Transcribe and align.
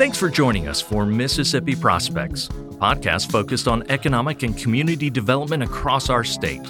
Thanks 0.00 0.16
for 0.16 0.30
joining 0.30 0.66
us 0.66 0.80
for 0.80 1.04
Mississippi 1.04 1.76
Prospects, 1.76 2.46
a 2.48 2.52
podcast 2.80 3.30
focused 3.30 3.68
on 3.68 3.84
economic 3.90 4.42
and 4.42 4.56
community 4.56 5.10
development 5.10 5.62
across 5.62 6.08
our 6.08 6.24
state. 6.24 6.62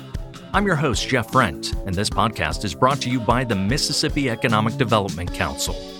I'm 0.52 0.66
your 0.66 0.74
host, 0.74 1.06
Jeff 1.08 1.32
Rent, 1.32 1.72
and 1.86 1.94
this 1.94 2.10
podcast 2.10 2.64
is 2.64 2.74
brought 2.74 3.00
to 3.02 3.08
you 3.08 3.20
by 3.20 3.44
the 3.44 3.54
Mississippi 3.54 4.28
Economic 4.28 4.76
Development 4.78 5.32
Council. 5.32 5.99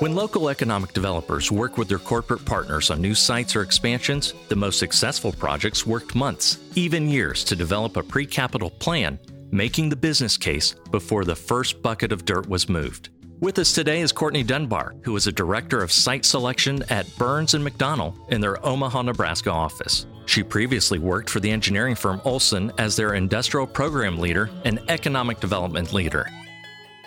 When 0.00 0.14
local 0.14 0.48
economic 0.48 0.94
developers 0.94 1.52
work 1.52 1.76
with 1.76 1.86
their 1.86 1.98
corporate 1.98 2.42
partners 2.46 2.90
on 2.90 3.02
new 3.02 3.14
sites 3.14 3.54
or 3.54 3.60
expansions, 3.60 4.32
the 4.48 4.56
most 4.56 4.78
successful 4.78 5.30
projects 5.30 5.86
worked 5.86 6.14
months, 6.14 6.58
even 6.74 7.06
years, 7.06 7.44
to 7.44 7.54
develop 7.54 7.98
a 7.98 8.02
pre 8.02 8.24
capital 8.24 8.70
plan 8.70 9.18
making 9.50 9.90
the 9.90 9.96
business 9.96 10.38
case 10.38 10.74
before 10.90 11.26
the 11.26 11.36
first 11.36 11.82
bucket 11.82 12.12
of 12.12 12.24
dirt 12.24 12.48
was 12.48 12.66
moved. 12.66 13.10
With 13.40 13.58
us 13.58 13.74
today 13.74 14.00
is 14.00 14.10
Courtney 14.10 14.42
Dunbar, 14.42 14.94
who 15.02 15.14
is 15.16 15.26
a 15.26 15.32
director 15.32 15.82
of 15.82 15.92
site 15.92 16.24
selection 16.24 16.82
at 16.88 17.14
Burns 17.18 17.52
and 17.52 17.62
McDonnell 17.62 18.14
in 18.32 18.40
their 18.40 18.64
Omaha, 18.64 19.02
Nebraska 19.02 19.50
office. 19.50 20.06
She 20.24 20.42
previously 20.42 20.98
worked 20.98 21.28
for 21.28 21.40
the 21.40 21.50
engineering 21.50 21.94
firm 21.94 22.20
Olsson 22.20 22.72
as 22.78 22.96
their 22.96 23.12
industrial 23.12 23.66
program 23.66 24.18
leader 24.18 24.48
and 24.64 24.80
economic 24.88 25.40
development 25.40 25.92
leader. 25.92 26.26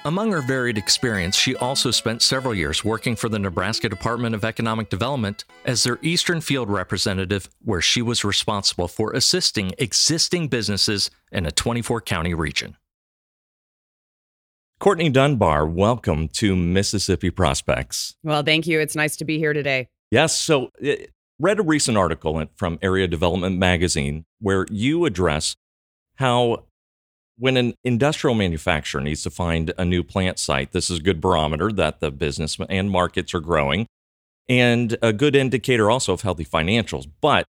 Among 0.05 0.34
her 0.34 0.41
varied 0.41 0.77
experience, 0.77 1.38
she 1.38 1.55
also 1.55 1.89
spent 1.89 2.21
several 2.21 2.53
years 2.53 2.84
working 2.84 3.16
for 3.16 3.30
the 3.30 3.39
Nebraska 3.39 3.88
Department 3.88 4.35
of 4.35 4.43
Economic 4.43 4.89
Development 4.89 5.45
as 5.63 5.84
their 5.84 5.98
Eastern 6.01 6.41
Field 6.41 6.70
representative, 6.70 7.49
where 7.63 7.79
she 7.79 8.01
was 8.01 8.26
responsible 8.26 8.90
for 8.90 9.13
assisting 9.13 9.71
existing 9.77 10.49
businesses 10.49 11.10
in 11.32 11.45
a 11.45 11.51
24 11.51 12.01
county 12.01 12.34
region. 12.34 12.76
Courtney 14.82 15.10
Dunbar, 15.10 15.65
welcome 15.65 16.27
to 16.27 16.54
Mississippi 16.54 17.29
Prospects. 17.29 18.17
Well, 18.23 18.43
thank 18.43 18.67
you. 18.67 18.82
It's 18.82 18.98
nice 18.98 19.15
to 19.15 19.23
be 19.23 19.38
here 19.38 19.54
today. 19.54 19.88
Yes. 20.12 20.38
So, 20.38 20.70
uh, 20.85 20.95
read 21.40 21.60
a 21.60 21.63
recent 21.63 21.98
article 21.98 22.45
from 22.57 22.77
Area 22.82 23.07
Development 23.07 23.57
Magazine 23.57 24.26
where 24.41 24.65
you 24.70 25.05
address 25.05 25.55
how 26.15 26.65
when 27.37 27.57
an 27.57 27.73
industrial 27.84 28.35
manufacturer 28.35 29.01
needs 29.01 29.23
to 29.23 29.29
find 29.29 29.73
a 29.77 29.85
new 29.85 30.03
plant 30.03 30.39
site, 30.39 30.71
this 30.71 30.89
is 30.89 30.99
a 30.99 31.01
good 31.01 31.20
barometer 31.20 31.71
that 31.71 31.99
the 31.99 32.12
business 32.12 32.57
and 32.70 32.91
markets 32.91 33.34
are 33.34 33.39
growing 33.39 33.87
and 34.49 34.98
a 35.01 35.13
good 35.13 35.35
indicator 35.35 35.89
also 35.89 36.13
of 36.13 36.21
healthy 36.21 36.45
financials. 36.45 37.09
But 37.21 37.45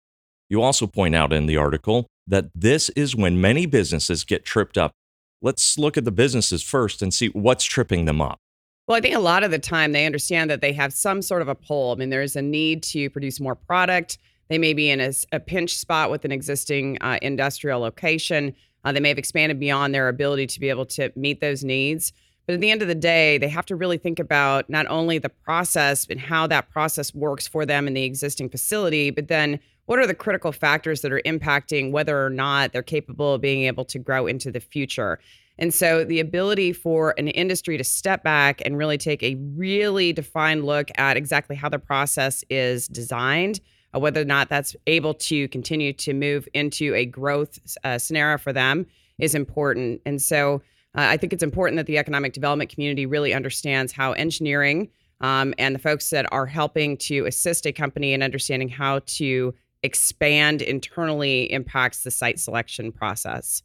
you 0.48 0.62
also 0.62 0.86
point 0.86 1.14
out 1.14 1.32
in 1.32 1.46
the 1.46 1.56
article 1.56 2.06
that 2.26 2.46
this 2.54 2.88
is 2.90 3.14
when 3.14 3.40
many 3.40 3.66
businesses 3.66 4.24
get 4.24 4.44
tripped 4.44 4.78
up. 4.78 4.92
Let's 5.40 5.78
look 5.78 5.96
at 5.96 6.04
the 6.04 6.10
businesses 6.12 6.62
first 6.62 7.02
and 7.02 7.12
see 7.12 7.28
what's 7.28 7.64
tripping 7.64 8.06
them 8.06 8.20
up. 8.20 8.38
Well, 8.86 8.96
I 8.96 9.00
think 9.00 9.14
a 9.14 9.20
lot 9.20 9.44
of 9.44 9.50
the 9.50 9.58
time 9.58 9.92
they 9.92 10.06
understand 10.06 10.50
that 10.50 10.62
they 10.62 10.72
have 10.72 10.92
some 10.94 11.20
sort 11.20 11.42
of 11.42 11.48
a 11.48 11.54
pull. 11.54 11.92
I 11.92 11.96
mean, 11.96 12.10
there's 12.10 12.36
a 12.36 12.42
need 12.42 12.82
to 12.84 13.10
produce 13.10 13.38
more 13.38 13.54
product. 13.54 14.18
They 14.48 14.56
may 14.56 14.72
be 14.72 14.88
in 14.88 15.00
a, 15.00 15.12
a 15.30 15.38
pinch 15.38 15.76
spot 15.76 16.10
with 16.10 16.24
an 16.24 16.32
existing 16.32 16.96
uh, 17.02 17.18
industrial 17.20 17.80
location. 17.80 18.54
Uh, 18.84 18.92
they 18.92 19.00
may 19.00 19.08
have 19.08 19.18
expanded 19.18 19.58
beyond 19.58 19.94
their 19.94 20.08
ability 20.08 20.46
to 20.46 20.60
be 20.60 20.68
able 20.68 20.86
to 20.86 21.12
meet 21.16 21.40
those 21.40 21.64
needs. 21.64 22.12
But 22.46 22.54
at 22.54 22.60
the 22.60 22.70
end 22.70 22.80
of 22.80 22.88
the 22.88 22.94
day, 22.94 23.36
they 23.36 23.48
have 23.48 23.66
to 23.66 23.76
really 23.76 23.98
think 23.98 24.18
about 24.18 24.70
not 24.70 24.86
only 24.88 25.18
the 25.18 25.28
process 25.28 26.06
and 26.08 26.18
how 26.18 26.46
that 26.46 26.70
process 26.70 27.14
works 27.14 27.46
for 27.46 27.66
them 27.66 27.86
in 27.86 27.92
the 27.92 28.04
existing 28.04 28.48
facility, 28.48 29.10
but 29.10 29.28
then 29.28 29.60
what 29.84 29.98
are 29.98 30.06
the 30.06 30.14
critical 30.14 30.52
factors 30.52 31.02
that 31.02 31.12
are 31.12 31.20
impacting 31.26 31.92
whether 31.92 32.24
or 32.24 32.30
not 32.30 32.72
they're 32.72 32.82
capable 32.82 33.34
of 33.34 33.42
being 33.42 33.64
able 33.64 33.84
to 33.86 33.98
grow 33.98 34.26
into 34.26 34.50
the 34.50 34.60
future. 34.60 35.18
And 35.58 35.74
so 35.74 36.04
the 36.04 36.20
ability 36.20 36.72
for 36.72 37.14
an 37.18 37.28
industry 37.28 37.76
to 37.76 37.84
step 37.84 38.22
back 38.22 38.62
and 38.64 38.78
really 38.78 38.96
take 38.96 39.22
a 39.22 39.34
really 39.56 40.12
defined 40.12 40.64
look 40.64 40.90
at 40.96 41.16
exactly 41.16 41.56
how 41.56 41.68
the 41.68 41.78
process 41.78 42.44
is 42.48 42.88
designed 42.88 43.60
uh, 43.94 43.98
whether 43.98 44.20
or 44.20 44.24
not 44.24 44.48
that's 44.48 44.76
able 44.86 45.14
to 45.14 45.48
continue 45.48 45.92
to 45.92 46.12
move 46.14 46.48
into 46.54 46.94
a 46.94 47.06
growth 47.06 47.58
uh, 47.84 47.98
scenario 47.98 48.38
for 48.38 48.52
them 48.52 48.86
is 49.18 49.34
important. 49.34 50.00
And 50.04 50.20
so 50.20 50.62
uh, 50.96 51.06
I 51.08 51.16
think 51.16 51.32
it's 51.32 51.42
important 51.42 51.76
that 51.76 51.86
the 51.86 51.98
economic 51.98 52.32
development 52.32 52.70
community 52.70 53.06
really 53.06 53.34
understands 53.34 53.92
how 53.92 54.12
engineering 54.12 54.88
um, 55.20 55.54
and 55.58 55.74
the 55.74 55.78
folks 55.78 56.10
that 56.10 56.26
are 56.32 56.46
helping 56.46 56.96
to 56.98 57.26
assist 57.26 57.66
a 57.66 57.72
company 57.72 58.12
in 58.12 58.22
understanding 58.22 58.68
how 58.68 59.00
to 59.06 59.54
expand 59.82 60.62
internally 60.62 61.50
impacts 61.52 62.02
the 62.02 62.10
site 62.10 62.38
selection 62.38 62.92
process. 62.92 63.62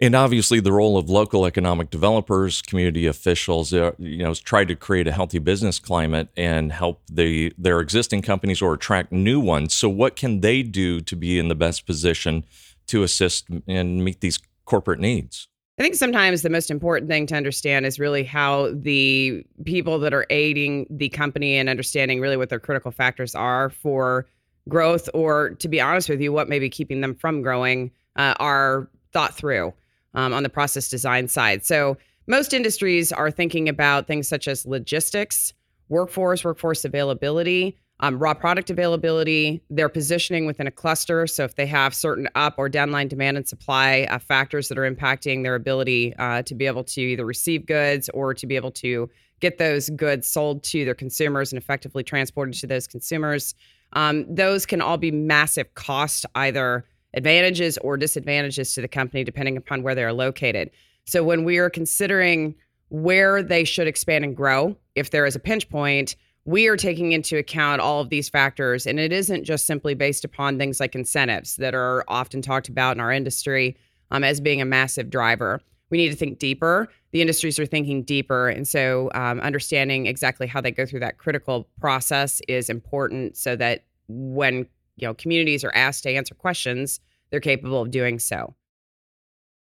And 0.00 0.14
obviously, 0.14 0.60
the 0.60 0.72
role 0.72 0.96
of 0.96 1.10
local 1.10 1.44
economic 1.44 1.90
developers, 1.90 2.62
community 2.62 3.06
officials, 3.06 3.72
uh, 3.72 3.92
you 3.98 4.18
know, 4.18 4.30
is 4.30 4.38
try 4.38 4.64
to 4.64 4.76
create 4.76 5.08
a 5.08 5.12
healthy 5.12 5.40
business 5.40 5.80
climate 5.80 6.28
and 6.36 6.70
help 6.70 7.02
the 7.10 7.52
their 7.58 7.80
existing 7.80 8.22
companies 8.22 8.62
or 8.62 8.74
attract 8.74 9.10
new 9.10 9.40
ones. 9.40 9.74
So, 9.74 9.88
what 9.88 10.14
can 10.14 10.40
they 10.40 10.62
do 10.62 11.00
to 11.00 11.16
be 11.16 11.38
in 11.38 11.48
the 11.48 11.56
best 11.56 11.84
position 11.84 12.44
to 12.86 13.02
assist 13.02 13.48
and 13.66 14.04
meet 14.04 14.20
these 14.20 14.38
corporate 14.66 15.00
needs? 15.00 15.48
I 15.78 15.82
think 15.82 15.96
sometimes 15.96 16.42
the 16.42 16.50
most 16.50 16.70
important 16.70 17.10
thing 17.10 17.26
to 17.26 17.36
understand 17.36 17.84
is 17.84 17.98
really 17.98 18.22
how 18.22 18.72
the 18.72 19.44
people 19.64 19.98
that 20.00 20.14
are 20.14 20.26
aiding 20.30 20.86
the 20.90 21.08
company 21.08 21.56
and 21.56 21.68
understanding 21.68 22.20
really 22.20 22.36
what 22.36 22.50
their 22.50 22.60
critical 22.60 22.92
factors 22.92 23.34
are 23.34 23.70
for 23.70 24.26
growth, 24.68 25.08
or 25.12 25.50
to 25.50 25.66
be 25.66 25.80
honest 25.80 26.08
with 26.08 26.20
you, 26.20 26.32
what 26.32 26.48
may 26.48 26.60
be 26.60 26.68
keeping 26.68 27.00
them 27.00 27.16
from 27.16 27.42
growing, 27.42 27.90
uh, 28.14 28.34
are 28.38 28.88
thought 29.12 29.34
through 29.34 29.72
um, 30.18 30.32
on 30.32 30.42
the 30.42 30.48
process 30.48 30.88
design 30.88 31.28
side. 31.28 31.64
So 31.64 31.96
most 32.26 32.52
industries 32.52 33.12
are 33.12 33.30
thinking 33.30 33.68
about 33.68 34.08
things 34.08 34.26
such 34.26 34.48
as 34.48 34.66
logistics, 34.66 35.54
workforce, 35.88 36.44
workforce 36.44 36.84
availability, 36.84 37.78
um, 38.00 38.18
raw 38.18 38.34
product 38.34 38.68
availability, 38.68 39.62
their 39.70 39.88
positioning 39.88 40.44
within 40.44 40.66
a 40.66 40.72
cluster. 40.72 41.28
So 41.28 41.44
if 41.44 41.54
they 41.54 41.66
have 41.66 41.94
certain 41.94 42.28
up 42.34 42.56
or 42.58 42.68
downline 42.68 43.08
demand 43.08 43.36
and 43.36 43.48
supply 43.48 44.08
uh, 44.10 44.18
factors 44.18 44.68
that 44.68 44.78
are 44.78 44.90
impacting 44.90 45.44
their 45.44 45.54
ability 45.54 46.14
uh, 46.16 46.42
to 46.42 46.54
be 46.54 46.66
able 46.66 46.84
to 46.84 47.00
either 47.00 47.24
receive 47.24 47.64
goods 47.64 48.08
or 48.08 48.34
to 48.34 48.46
be 48.46 48.56
able 48.56 48.72
to 48.72 49.08
get 49.40 49.58
those 49.58 49.88
goods 49.90 50.26
sold 50.26 50.64
to 50.64 50.84
their 50.84 50.94
consumers 50.96 51.52
and 51.52 51.62
effectively 51.62 52.02
transported 52.02 52.54
to 52.54 52.66
those 52.66 52.88
consumers, 52.88 53.54
um, 53.92 54.26
those 54.32 54.66
can 54.66 54.80
all 54.80 54.98
be 54.98 55.12
massive 55.12 55.72
cost 55.74 56.26
either 56.34 56.84
advantages 57.14 57.78
or 57.78 57.96
disadvantages 57.96 58.74
to 58.74 58.80
the 58.80 58.88
company 58.88 59.24
depending 59.24 59.56
upon 59.56 59.82
where 59.82 59.94
they're 59.94 60.12
located. 60.12 60.70
So 61.04 61.24
when 61.24 61.44
we 61.44 61.58
are 61.58 61.70
considering 61.70 62.54
where 62.90 63.42
they 63.42 63.64
should 63.64 63.86
expand 63.86 64.24
and 64.24 64.36
grow, 64.36 64.76
if 64.94 65.10
there 65.10 65.26
is 65.26 65.36
a 65.36 65.40
pinch 65.40 65.68
point, 65.68 66.16
we 66.44 66.66
are 66.66 66.76
taking 66.76 67.12
into 67.12 67.36
account 67.36 67.80
all 67.80 68.00
of 68.00 68.08
these 68.08 68.28
factors. 68.28 68.86
And 68.86 68.98
it 68.98 69.12
isn't 69.12 69.44
just 69.44 69.66
simply 69.66 69.94
based 69.94 70.24
upon 70.24 70.58
things 70.58 70.80
like 70.80 70.94
incentives 70.94 71.56
that 71.56 71.74
are 71.74 72.04
often 72.08 72.40
talked 72.40 72.68
about 72.68 72.96
in 72.96 73.00
our 73.00 73.12
industry 73.12 73.76
um, 74.10 74.24
as 74.24 74.40
being 74.40 74.60
a 74.60 74.64
massive 74.64 75.10
driver. 75.10 75.60
We 75.90 75.98
need 75.98 76.08
to 76.08 76.16
think 76.16 76.38
deeper. 76.38 76.88
The 77.12 77.20
industries 77.20 77.58
are 77.58 77.66
thinking 77.66 78.02
deeper. 78.02 78.48
And 78.48 78.66
so 78.66 79.10
um, 79.14 79.40
understanding 79.40 80.06
exactly 80.06 80.46
how 80.46 80.60
they 80.60 80.70
go 80.70 80.86
through 80.86 81.00
that 81.00 81.18
critical 81.18 81.68
process 81.80 82.40
is 82.48 82.70
important 82.70 83.36
so 83.36 83.56
that 83.56 83.84
when 84.08 84.66
you 84.98 85.06
know 85.06 85.14
communities 85.14 85.64
are 85.64 85.72
asked 85.74 86.02
to 86.04 86.10
answer 86.10 86.34
questions, 86.34 87.00
they're 87.30 87.40
capable 87.40 87.82
of 87.82 87.90
doing 87.90 88.18
so. 88.18 88.54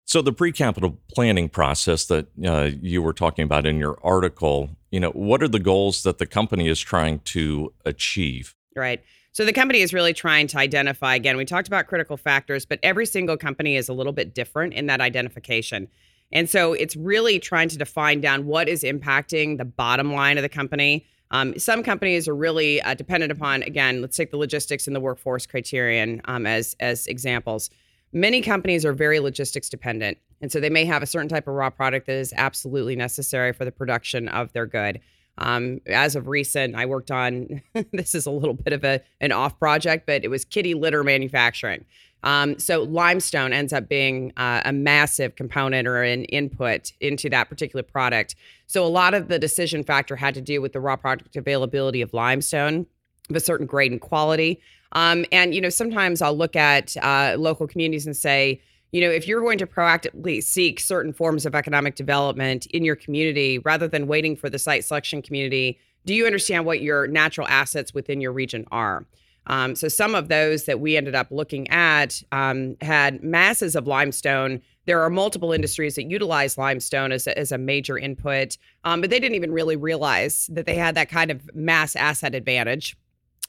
So 0.05 0.21
the 0.21 0.33
pre-capital 0.33 0.99
planning 1.15 1.49
process 1.49 2.07
that 2.07 2.27
uh, 2.45 2.71
you 2.81 3.03
were 3.03 3.13
talking 3.13 3.45
about 3.45 3.67
in 3.67 3.79
your 3.79 3.99
article, 4.03 4.71
you 4.91 4.99
know, 5.01 5.11
what 5.11 5.43
are 5.43 5.49
the 5.49 5.61
goals 5.61 6.03
that 6.03 6.19
the 6.19 6.27
company 6.27 6.69
is 6.69 6.81
trying 6.81 7.21
to 7.21 7.73
achieve? 7.85 8.55
Right. 8.75 9.03
So 9.31 9.45
the 9.45 9.53
company 9.53 9.81
is 9.81 9.95
really 9.95 10.13
trying 10.13 10.49
to 10.49 10.59
identify 10.59 11.15
again, 11.15 11.37
we 11.37 11.45
talked 11.45 11.69
about 11.69 11.87
critical 11.87 12.17
factors, 12.17 12.67
but 12.67 12.79
every 12.83 13.07
single 13.07 13.37
company 13.37 13.77
is 13.77 13.89
a 13.89 13.95
little 13.95 14.13
bit 14.13 14.35
different 14.35 14.75
in 14.75 14.87
that 14.87 15.01
identification. 15.01 15.89
And 16.33 16.51
so 16.51 16.73
it's 16.73 16.97
really 16.97 17.39
trying 17.39 17.69
to 17.69 17.79
define 17.79 18.21
down 18.21 18.47
what 18.47 18.69
is 18.69 18.83
impacting 18.83 19.59
the 19.59 19.65
bottom 19.65 20.13
line 20.13 20.37
of 20.37 20.43
the 20.43 20.49
company 20.49 21.07
um, 21.33 21.59
some 21.59 21.83
companies 21.83 22.29
are 22.29 22.35
really 22.35 22.81
uh, 22.83 22.95
dependent 22.95 23.33
upon, 23.33 23.63
again, 23.63 24.03
let's 24.03 24.17
take 24.17 24.31
the 24.31 24.37
logistics 24.37 24.87
and 24.87 24.95
the 24.95 25.01
workforce 25.01 25.47
criterion 25.47 26.21
um, 26.27 26.47
as 26.47 26.77
as 26.79 27.07
examples. 27.07 27.71
Many 28.13 28.43
companies 28.43 28.85
are 28.85 28.93
very 28.93 29.19
logistics 29.19 29.71
dependent, 29.71 30.19
and 30.43 30.53
so 30.53 30.61
they 30.61 30.69
may 30.69 30.85
have 30.85 31.03
a 31.03 31.07
certain 31.07 31.29
type 31.29 31.49
of 31.49 31.55
raw 31.55 31.71
product 31.71 32.07
that 32.07 32.17
is 32.17 32.35
absolutely 32.37 32.95
necessary 32.95 33.55
for 33.55 33.65
the 33.65 33.73
production 33.73 34.29
of 34.29 34.53
their 34.53 34.67
good. 34.67 35.01
Um, 35.39 35.81
as 35.87 36.15
of 36.15 36.29
recent, 36.29 36.75
I 36.75 36.85
worked 36.85 37.11
on 37.11 37.63
this 37.93 38.15
is 38.15 38.27
a 38.27 38.31
little 38.31 38.55
bit 38.55 38.75
of 38.75 38.85
a 38.85 39.01
an 39.23 39.33
off 39.33 39.59
project, 39.59 40.07
but 40.07 40.25
it 40.25 40.29
was 40.29 40.45
kitty 40.45 40.75
litter 40.75 41.03
manufacturing. 41.03 41.87
Um, 42.23 42.59
so 42.59 42.83
limestone 42.83 43.53
ends 43.53 43.73
up 43.73 43.89
being 43.89 44.33
uh, 44.37 44.63
a 44.65 44.73
massive 44.73 45.35
component 45.35 45.89
or 45.89 46.03
an 46.03 46.25
input 46.27 46.93
into 47.01 47.29
that 47.31 47.49
particular 47.49 47.83
product. 47.83 48.37
So 48.67 48.85
a 48.85 48.89
lot 48.89 49.15
of 49.15 49.29
the 49.29 49.39
decision 49.39 49.83
factor 49.83 50.17
had 50.17 50.35
to 50.35 50.41
do 50.41 50.61
with 50.61 50.73
the 50.73 50.81
raw 50.81 50.97
product 50.97 51.37
availability 51.37 52.01
of 52.01 52.15
limestone 52.15 52.87
of 53.29 53.37
a 53.37 53.41
certain 53.41 53.67
grade 53.67 53.93
and 53.93 54.01
quality. 54.01 54.61
Um, 54.93 55.25
and 55.33 55.55
you 55.55 55.61
know, 55.61 55.71
sometimes 55.71 56.23
I'll 56.23 56.37
look 56.37 56.57
at 56.57 56.97
uh, 57.03 57.37
local 57.39 57.67
communities 57.67 58.07
and 58.07 58.17
say, 58.17 58.61
you 58.93 59.01
know, 59.01 59.11
if 59.11 59.27
you're 59.27 59.41
going 59.41 59.59
to 59.59 59.67
proactively 59.67 60.43
seek 60.43 60.79
certain 60.79 61.15
forms 61.15 61.47
of 61.47 61.55
economic 61.55 61.95
development 61.95 62.67
in 62.67 62.85
your 62.85 62.97
community 62.97 63.59
rather 63.59 63.89
than 63.89 64.07
waiting 64.07 64.37
for 64.37 64.51
the 64.51 64.59
site 64.59 64.85
selection 64.85 65.23
community, 65.23 65.79
do 66.05 66.15
you 66.15 66.27
understand 66.27 66.67
what 66.67 66.83
your 66.83 67.07
natural 67.07 67.47
assets 67.49 67.95
within 67.95 68.21
your 68.21 68.33
region 68.33 68.67
are? 68.71 69.07
Um, 69.47 69.75
so 69.75 69.89
some 69.89 70.15
of 70.15 70.29
those 70.29 70.65
that 70.65 70.81
we 70.81 70.97
ended 70.97 71.15
up 71.15 71.29
looking 71.31 71.69
at 71.69 72.23
um, 72.33 72.77
had 72.81 73.23
masses 73.23 73.75
of 73.75 73.87
limestone. 73.87 74.61
There 74.87 75.03
are 75.03 75.11
multiple 75.11 75.53
industries 75.53 75.97
that 75.97 76.05
utilize 76.05 76.57
limestone 76.57 77.13
as 77.13 77.27
a, 77.27 77.37
as 77.37 77.53
a 77.53 77.59
major 77.59 77.99
input, 77.99 78.57
um, 78.85 79.01
but 79.01 79.11
they 79.11 79.19
didn't 79.19 79.35
even 79.35 79.53
really 79.53 79.77
realize 79.77 80.49
that 80.53 80.67
they 80.67 80.77
had 80.77 80.95
that 80.95 81.09
kind 81.09 81.31
of 81.31 81.55
mass 81.55 81.97
asset 81.97 82.35
advantage. 82.35 82.97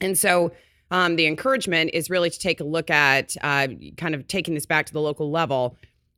And 0.00 0.18
so 0.18 0.52
um, 0.90 1.16
the 1.16 1.26
encouragement 1.26 1.90
is 1.92 2.10
really 2.10 2.30
to 2.30 2.38
take 2.38 2.60
a 2.60 2.64
look 2.64 2.90
at 2.90 3.36
uh, 3.42 3.68
kind 3.96 4.14
of 4.14 4.26
taking 4.28 4.54
this 4.54 4.66
back 4.66 4.86
to 4.86 4.92
the 4.92 5.00
local 5.00 5.30
level. 5.30 5.76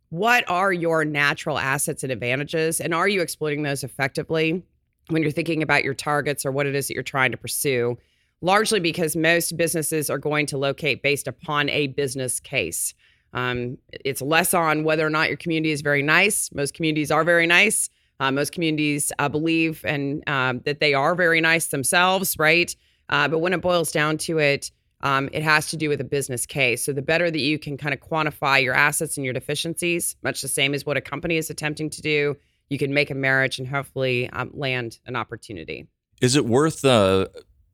What 0.08 0.48
are 0.48 0.72
your 0.72 1.04
natural 1.04 1.58
assets 1.58 2.02
and 2.02 2.12
advantages, 2.12 2.80
and 2.80 2.94
are 2.94 3.08
you 3.08 3.20
exploiting 3.20 3.62
those 3.62 3.84
effectively 3.84 4.62
when 5.08 5.22
you're 5.22 5.32
thinking 5.32 5.62
about 5.62 5.84
your 5.84 5.94
targets 5.94 6.46
or 6.46 6.52
what 6.52 6.66
it 6.66 6.74
is 6.74 6.88
that 6.88 6.94
you're 6.94 7.02
trying 7.02 7.32
to 7.32 7.36
pursue? 7.36 7.98
Largely 8.42 8.80
because 8.80 9.16
most 9.16 9.56
businesses 9.56 10.10
are 10.10 10.18
going 10.18 10.46
to 10.46 10.58
locate 10.58 11.02
based 11.02 11.26
upon 11.26 11.68
a 11.70 11.88
business 11.88 12.38
case. 12.38 12.94
Um, 13.32 13.78
it's 14.04 14.22
less 14.22 14.54
on 14.54 14.84
whether 14.84 15.06
or 15.06 15.10
not 15.10 15.28
your 15.28 15.36
community 15.36 15.72
is 15.72 15.82
very 15.82 16.02
nice. 16.02 16.50
Most 16.54 16.74
communities 16.74 17.10
are 17.10 17.24
very 17.24 17.46
nice. 17.46 17.90
Uh, 18.18 18.30
most 18.30 18.52
communities 18.52 19.12
uh, 19.18 19.28
believe 19.28 19.84
and 19.84 20.26
um, 20.28 20.60
that 20.64 20.80
they 20.80 20.94
are 20.94 21.14
very 21.14 21.40
nice 21.40 21.66
themselves, 21.66 22.36
right? 22.38 22.74
Uh, 23.08 23.28
but 23.28 23.38
when 23.38 23.52
it 23.52 23.60
boils 23.60 23.92
down 23.92 24.16
to 24.18 24.38
it, 24.38 24.70
um, 25.02 25.28
it 25.32 25.42
has 25.42 25.68
to 25.70 25.76
do 25.76 25.88
with 25.88 26.00
a 26.00 26.04
business 26.04 26.46
case. 26.46 26.84
So 26.84 26.92
the 26.92 27.02
better 27.02 27.30
that 27.30 27.38
you 27.38 27.58
can 27.58 27.76
kind 27.76 27.92
of 27.92 28.00
quantify 28.00 28.62
your 28.62 28.74
assets 28.74 29.16
and 29.16 29.24
your 29.24 29.34
deficiencies, 29.34 30.16
much 30.22 30.40
the 30.40 30.48
same 30.48 30.72
as 30.72 30.86
what 30.86 30.96
a 30.96 31.02
company 31.02 31.36
is 31.36 31.50
attempting 31.50 31.90
to 31.90 32.02
do, 32.02 32.36
you 32.70 32.78
can 32.78 32.92
make 32.92 33.10
a 33.10 33.14
marriage 33.14 33.58
and 33.58 33.68
hopefully 33.68 34.30
um, 34.30 34.50
land 34.54 34.98
an 35.06 35.14
opportunity. 35.14 35.86
Is 36.20 36.34
it 36.34 36.46
worth 36.46 36.84
uh, 36.84 37.26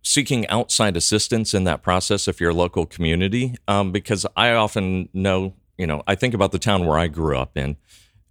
seeking 0.03 0.47
outside 0.49 0.97
assistance 0.97 1.55
in 1.55 1.65
that 1.65 1.83
process 1.83 2.29
if 2.29 2.41
you're 2.41 2.51
a 2.51 2.55
local 2.55 2.87
community? 2.87 3.55
Um, 3.69 3.93
because 3.93 4.27
I 4.37 4.51
often 4.53 5.09
know, 5.13 5.55
you 5.79 5.87
know, 5.87 6.03
I 6.07 6.15
think 6.15 6.35
about 6.35 6.53
the 6.53 6.59
town 6.59 6.87
where 6.87 6.99
I 6.99 7.07
grew 7.09 7.37
up 7.37 7.57
in. 7.57 7.77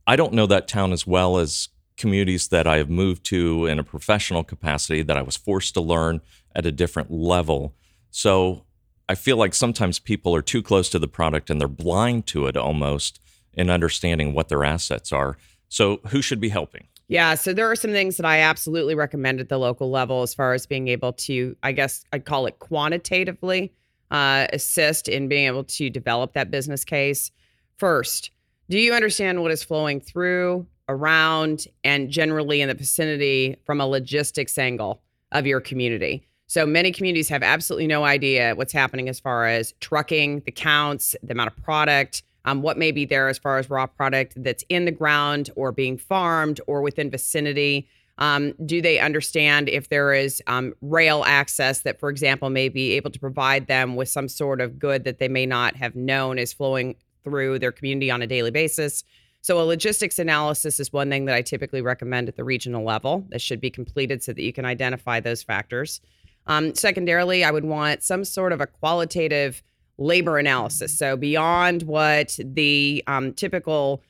I 0.06 0.16
don't 0.16 0.34
know 0.34 0.48
that 0.48 0.68
town 0.68 0.92
as 0.92 1.08
well 1.08 1.38
as 1.38 1.70
communities 1.98 2.48
that 2.50 2.68
I 2.68 2.78
have 2.78 2.90
moved 2.90 3.24
to 3.26 3.68
in 3.68 3.80
a 3.80 3.84
professional 3.84 4.44
capacity 4.44 5.04
that 5.04 5.18
I 5.18 5.22
was 5.22 5.38
forced 5.38 5.74
to 5.76 5.82
learn 5.82 6.22
at 6.56 6.66
a 6.66 6.72
different 6.72 7.12
level. 7.12 7.76
So 8.10 8.66
I 9.08 9.16
feel 9.16 9.38
like 9.38 9.54
sometimes 9.54 10.00
people 10.00 10.36
are 10.36 10.42
too 10.42 10.64
close 10.64 10.90
to 10.90 11.00
the 11.00 11.08
product 11.08 11.50
and 11.50 11.60
they're 11.60 11.68
blind 11.68 12.28
to 12.28 12.48
it 12.48 12.58
almost 12.58 13.20
in 13.54 13.70
understanding 13.70 14.34
what 14.34 14.50
their 14.50 14.64
assets 14.64 15.12
are. 15.12 15.38
So 15.70 15.98
who 16.08 16.22
should 16.22 16.40
be 16.40 16.50
helping? 16.50 16.88
Yeah, 17.12 17.36
so 17.36 17.52
there 17.52 17.70
are 17.70 17.76
some 17.76 17.92
things 17.92 18.16
that 18.16 18.26
I 18.26 18.40
absolutely 18.40 18.96
recommend 18.96 19.42
at 19.42 19.50
the 19.50 19.60
local 19.60 19.92
level 19.92 20.22
as 20.22 20.34
far 20.34 20.54
as 20.54 20.66
being 20.66 20.88
able 20.88 21.12
to, 21.12 21.58
I 21.62 21.74
guess 21.74 22.06
I'd 22.14 22.24
call 22.24 22.46
it 22.46 22.60
quantitatively 22.60 23.74
uh, 24.12 24.48
assist 24.54 25.10
in 25.10 25.28
being 25.28 25.46
able 25.46 25.66
to 25.66 25.90
develop 25.90 26.32
that 26.36 26.50
business 26.50 26.86
case. 26.86 27.30
First, 27.76 28.32
do 28.70 28.80
you 28.80 28.94
understand 28.94 29.42
what 29.42 29.52
is 29.52 29.62
flowing 29.62 30.00
through, 30.00 30.66
around, 30.88 31.68
and 31.84 32.10
generally 32.10 32.62
in 32.62 32.70
the 32.70 32.76
vicinity 32.76 33.58
from 33.66 33.82
a 33.82 33.86
logistics 33.86 34.58
angle 34.58 35.02
of 35.34 35.46
your 35.46 35.60
community? 35.60 36.26
So 36.48 36.66
many 36.66 36.94
communities 36.94 37.28
have 37.28 37.44
absolutely 37.44 37.88
no 37.88 38.06
idea 38.06 38.56
what's 38.56 38.72
happening 38.72 39.10
as 39.10 39.20
far 39.20 39.48
as 39.48 39.74
trucking, 39.82 40.44
the 40.46 40.52
counts, 40.52 41.14
the 41.22 41.34
amount 41.34 41.52
of 41.52 41.62
product, 41.62 42.24
um, 42.46 42.62
what 42.62 42.78
may 42.78 42.92
be 42.92 43.06
there 43.06 43.28
as 43.28 43.38
far 43.38 43.58
as 43.58 43.70
raw 43.70 43.86
product 43.86 44.34
that's 44.38 44.64
in 44.70 44.86
the 44.86 44.92
ground 44.92 45.50
or 45.56 45.72
being 45.72 45.98
farmed 45.98 46.60
or 46.68 46.82
within 46.82 47.10
vicinity. 47.10 47.88
Um, 48.18 48.54
do 48.66 48.82
they 48.82 49.00
understand 49.00 49.70
if 49.70 49.90
there 49.90 50.14
is 50.14 50.44
um, 50.48 50.74
rail 50.82 51.24
access 51.26 51.82
that, 51.82 52.00
for 52.00 52.10
example, 52.10 52.50
may 52.50 52.70
be 52.70 52.94
able 52.94 53.10
to 53.12 53.20
provide 53.20 53.68
them 53.68 53.96
with 53.96 54.10
some 54.10 54.28
sort 54.28 54.62
of 54.62 54.78
good 54.78 55.04
that 55.06 55.20
they 55.20 55.28
may 55.28 55.46
not 55.46 55.76
have 55.76 55.96
known 55.96 56.38
is 56.38 56.54
flowing 56.54 56.96
through 57.24 57.60
their 57.60 57.72
community 57.72 58.12
on 58.12 58.22
a 58.22 58.28
daily 58.28 58.52
basis? 58.52 59.04
So, 59.44 59.60
a 59.60 59.64
logistics 59.64 60.20
analysis 60.20 60.80
is 60.80 60.94
one 60.94 61.10
thing 61.10 61.26
that 61.26 61.36
I 61.36 61.42
typically 61.42 61.82
recommend 61.82 62.28
at 62.28 62.36
the 62.36 62.44
regional 62.44 62.84
level 62.84 63.26
that 63.30 63.42
should 63.42 63.60
be 63.60 63.72
completed 63.72 64.22
so 64.22 64.34
that 64.34 64.42
you 64.44 64.54
can 64.54 64.66
identify 64.66 65.20
those 65.20 65.42
factors. 65.42 66.00
Um, 66.46 66.76
secondarily, 66.76 67.44
I 67.44 67.50
would 67.50 67.66
want 67.66 68.04
some 68.04 68.24
sort 68.24 68.54
of 68.54 68.62
a 68.62 68.68
qualitative 68.68 69.64
labor 69.98 70.38
analysis. 70.38 70.98
So 70.98 71.16
beyond 71.18 71.84
what 71.84 72.38
the 72.44 73.04
um, 73.08 73.34
typical, 73.34 74.02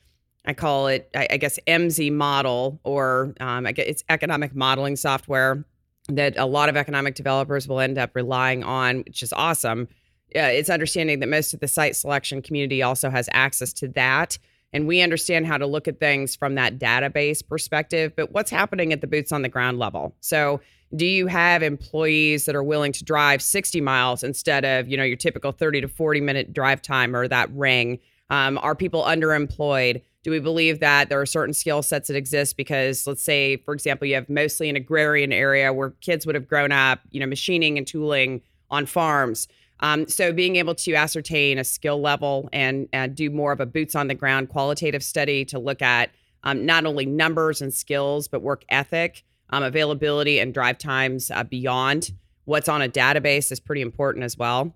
I 0.44 0.54
call 0.54 0.88
it, 0.88 1.10
I, 1.14 1.28
I 1.30 1.36
guess, 1.36 1.58
EMSI 1.66 2.12
model, 2.12 2.80
or 2.84 3.34
um, 3.40 3.66
I 3.66 3.72
guess 3.72 3.86
it's 3.86 4.04
economic 4.08 4.54
modeling 4.54 4.96
software 4.96 5.64
that 6.08 6.36
a 6.36 6.46
lot 6.46 6.68
of 6.68 6.76
economic 6.76 7.14
developers 7.14 7.68
will 7.68 7.80
end 7.80 7.98
up 7.98 8.14
relying 8.14 8.64
on, 8.64 8.98
which 8.98 9.22
is 9.22 9.32
awesome. 9.32 9.88
Uh, 10.34 10.40
it's 10.40 10.70
understanding 10.70 11.20
that 11.20 11.28
most 11.28 11.54
of 11.54 11.60
the 11.60 11.68
site 11.68 11.94
selection 11.94 12.42
community 12.42 12.82
also 12.82 13.10
has 13.10 13.28
access 13.32 13.72
to 13.74 13.88
that. 13.88 14.38
And 14.72 14.86
we 14.86 15.00
understand 15.00 15.46
how 15.46 15.58
to 15.58 15.66
look 15.66 15.86
at 15.86 16.00
things 16.00 16.34
from 16.34 16.54
that 16.54 16.78
database 16.78 17.46
perspective, 17.46 18.12
but 18.16 18.32
what's 18.32 18.50
happening 18.50 18.92
at 18.92 19.00
the 19.00 19.06
boots 19.06 19.32
on 19.32 19.42
the 19.42 19.48
ground 19.48 19.78
level? 19.78 20.14
So 20.20 20.60
do 20.94 21.06
you 21.06 21.26
have 21.26 21.62
employees 21.62 22.44
that 22.44 22.54
are 22.54 22.62
willing 22.62 22.92
to 22.92 23.04
drive 23.04 23.42
60 23.42 23.80
miles 23.80 24.22
instead 24.22 24.64
of 24.64 24.88
you 24.88 24.96
know 24.96 25.04
your 25.04 25.16
typical 25.16 25.52
30 25.52 25.82
to 25.82 25.88
40 25.88 26.20
minute 26.20 26.52
drive 26.52 26.82
time 26.82 27.16
or 27.16 27.28
that 27.28 27.50
ring? 27.52 27.98
Um, 28.30 28.58
are 28.58 28.74
people 28.74 29.02
underemployed? 29.02 30.02
Do 30.22 30.30
we 30.30 30.38
believe 30.38 30.80
that 30.80 31.08
there 31.08 31.20
are 31.20 31.26
certain 31.26 31.54
skill 31.54 31.82
sets 31.82 32.08
that 32.08 32.16
exist? 32.16 32.56
Because 32.56 33.06
let's 33.06 33.22
say 33.22 33.56
for 33.58 33.74
example 33.74 34.06
you 34.06 34.14
have 34.14 34.28
mostly 34.28 34.68
an 34.68 34.76
agrarian 34.76 35.32
area 35.32 35.72
where 35.72 35.90
kids 36.00 36.26
would 36.26 36.34
have 36.34 36.48
grown 36.48 36.72
up 36.72 37.00
you 37.10 37.20
know 37.20 37.26
machining 37.26 37.78
and 37.78 37.86
tooling 37.86 38.42
on 38.70 38.86
farms 38.86 39.48
um, 39.82 40.08
so 40.08 40.32
being 40.32 40.56
able 40.56 40.74
to 40.76 40.94
ascertain 40.94 41.58
a 41.58 41.64
skill 41.64 42.00
level 42.00 42.48
and, 42.52 42.88
and 42.92 43.14
do 43.14 43.28
more 43.28 43.52
of 43.52 43.60
a 43.60 43.66
boots 43.66 43.94
on 43.94 44.08
the 44.08 44.14
ground 44.14 44.48
qualitative 44.48 45.02
study 45.02 45.44
to 45.46 45.58
look 45.58 45.82
at 45.82 46.10
um, 46.44 46.64
not 46.64 46.86
only 46.86 47.04
numbers 47.04 47.60
and 47.60 47.74
skills 47.74 48.28
but 48.28 48.40
work 48.40 48.64
ethic 48.68 49.24
um, 49.50 49.62
availability 49.62 50.38
and 50.38 50.54
drive 50.54 50.78
times 50.78 51.30
uh, 51.30 51.44
beyond 51.44 52.12
what's 52.44 52.68
on 52.68 52.82
a 52.82 52.88
database 52.88 53.52
is 53.52 53.60
pretty 53.60 53.82
important 53.82 54.24
as 54.24 54.36
well. 54.36 54.74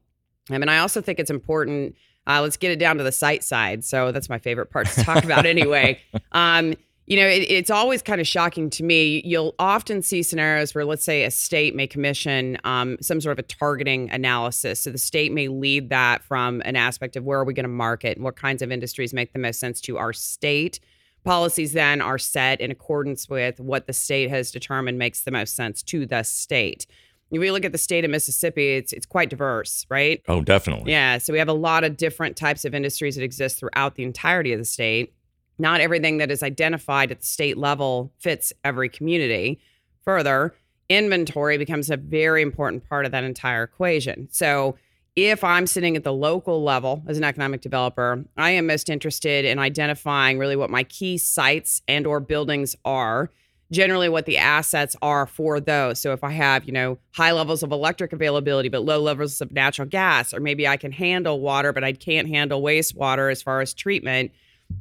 Um, 0.51 0.63
and 0.63 0.71
I 0.71 0.79
also 0.79 1.01
think 1.01 1.19
it's 1.19 1.31
important. 1.31 1.97
Uh, 2.27 2.41
let's 2.43 2.57
get 2.57 2.71
it 2.71 2.79
down 2.79 2.99
to 2.99 3.05
the 3.05 3.13
site 3.13 3.43
side. 3.43 3.85
So 3.85 4.13
that's 4.13 4.29
my 4.29 4.39
favorite 4.39 4.71
part 4.71 4.87
to 4.89 5.03
talk 5.03 5.25
about 5.25 5.47
anyway. 5.47 6.01
Um, 6.33 6.75
you 7.07 7.17
know, 7.17 7.27
it, 7.27 7.51
it's 7.51 7.71
always 7.71 8.03
kind 8.03 8.21
of 8.21 8.27
shocking 8.27 8.69
to 8.71 8.83
me. 8.83 9.23
You'll 9.25 9.55
often 9.59 10.03
see 10.03 10.23
scenarios 10.23 10.75
where, 10.75 10.85
let's 10.85 11.05
say, 11.05 11.25
a 11.25 11.31
state 11.31 11.75
may 11.75 11.87
commission 11.87 12.59
um, 12.65 12.97
some 13.01 13.21
sort 13.21 13.39
of 13.39 13.45
a 13.45 13.47
targeting 13.49 14.11
analysis. 14.11 14.81
So 14.81 14.91
the 14.91 14.99
state 14.99 15.33
may 15.33 15.49
lead 15.49 15.89
that 15.91 16.23
from 16.23 16.63
an 16.65 16.77
aspect 16.77 17.17
of 17.17 17.25
where 17.25 17.39
are 17.39 17.45
we 17.45 17.55
going 17.55 17.65
to 17.65 17.69
market 17.69 18.17
and 18.17 18.25
what 18.25 18.37
kinds 18.37 18.61
of 18.61 18.73
industries 18.73 19.15
make 19.15 19.33
the 19.33 19.39
most 19.39 19.61
sense 19.61 19.81
to 19.83 19.99
our 19.99 20.13
state 20.13 20.81
policies 21.27 21.73
then 21.73 22.01
are 22.01 22.19
set 22.19 22.61
in 22.61 22.71
accordance 22.71 23.29
with 23.29 23.61
what 23.61 23.87
the 23.87 23.93
state 23.93 24.31
has 24.31 24.51
determined 24.51 24.97
makes 24.97 25.23
the 25.23 25.31
most 25.31 25.57
sense 25.57 25.83
to 25.83 26.07
the 26.07 26.23
state. 26.23 26.87
If 27.33 27.41
we 27.41 27.51
look 27.51 27.65
at 27.65 27.73
the 27.73 27.79
state 27.79 28.05
of 28.05 28.11
Mississippi, 28.13 28.77
it's 28.77 28.93
it's 28.93 29.05
quite 29.05 29.29
diverse, 29.29 29.85
right? 29.91 30.23
Oh, 30.29 30.41
definitely. 30.43 30.93
Yeah. 30.93 31.19
So 31.19 31.33
we 31.33 31.41
have 31.41 31.49
a 31.49 31.53
lot 31.53 31.83
of 31.83 31.97
different 31.97 32.37
types 32.37 32.65
of 32.65 32.75
industries 32.75 33.17
that 33.17 33.25
exist 33.25 33.59
throughout 33.59 33.97
the 33.97 34.05
entirety 34.05 34.53
of 34.53 34.61
the 34.61 34.65
state. 34.65 35.13
Not 35.59 35.81
everything 35.81 36.19
that 36.19 36.31
is 36.31 36.43
identified 36.43 37.11
at 37.11 37.21
the 37.21 37.27
state 37.27 37.57
level 37.57 38.13
fits 38.19 38.53
every 38.65 38.89
community. 38.89 39.59
Further, 40.05 40.55
inventory 40.89 41.59
becomes 41.59 41.91
a 41.91 41.97
very 41.97 42.43
important 42.43 42.89
part 42.89 43.07
of 43.07 43.13
that 43.13 43.25
entire 43.25 43.65
equation. 43.65 44.29
So 44.31 44.77
if 45.17 45.43
I'm 45.43 45.67
sitting 45.67 45.97
at 45.97 46.05
the 46.05 46.13
local 46.13 46.63
level 46.63 47.03
as 47.07 47.17
an 47.17 47.25
economic 47.25 47.63
developer, 47.63 48.23
I 48.37 48.51
am 48.51 48.67
most 48.67 48.91
interested 48.91 49.47
in 49.47 49.59
identifying 49.59 50.39
really 50.39 50.57
what 50.57 50.69
my 50.69 50.85
key 50.85 51.17
sites 51.17 51.81
and 51.89 52.07
or 52.07 52.21
buildings 52.21 52.77
are, 52.85 53.31
generally 53.73 54.11
what 54.11 54.27
the 54.27 54.37
assets 54.37 54.95
are 55.01 55.27
for 55.27 55.59
those. 55.59 55.99
So 55.99 56.13
if 56.13 56.23
I 56.23 56.33
have, 56.33 56.67
you 56.67 56.73
know, 56.73 56.99
high 57.15 57.33
levels 57.33 57.63
of 57.63 57.73
electric 57.73 58.13
availability 58.13 58.69
but 58.69 58.85
low 58.85 59.01
levels 59.01 59.41
of 59.41 59.53
natural 59.53 59.89
gas 59.89 60.35
or 60.35 60.41
maybe 60.41 60.69
I 60.69 60.77
can 60.77 60.93
handle 60.93 61.41
water 61.41 61.73
but 61.73 61.83
I 61.83 61.93
can't 61.93 62.29
handle 62.29 62.63
wastewater 62.63 63.33
as 63.33 63.43
far 63.43 63.63
as 63.63 63.73
treatment, 63.73 64.33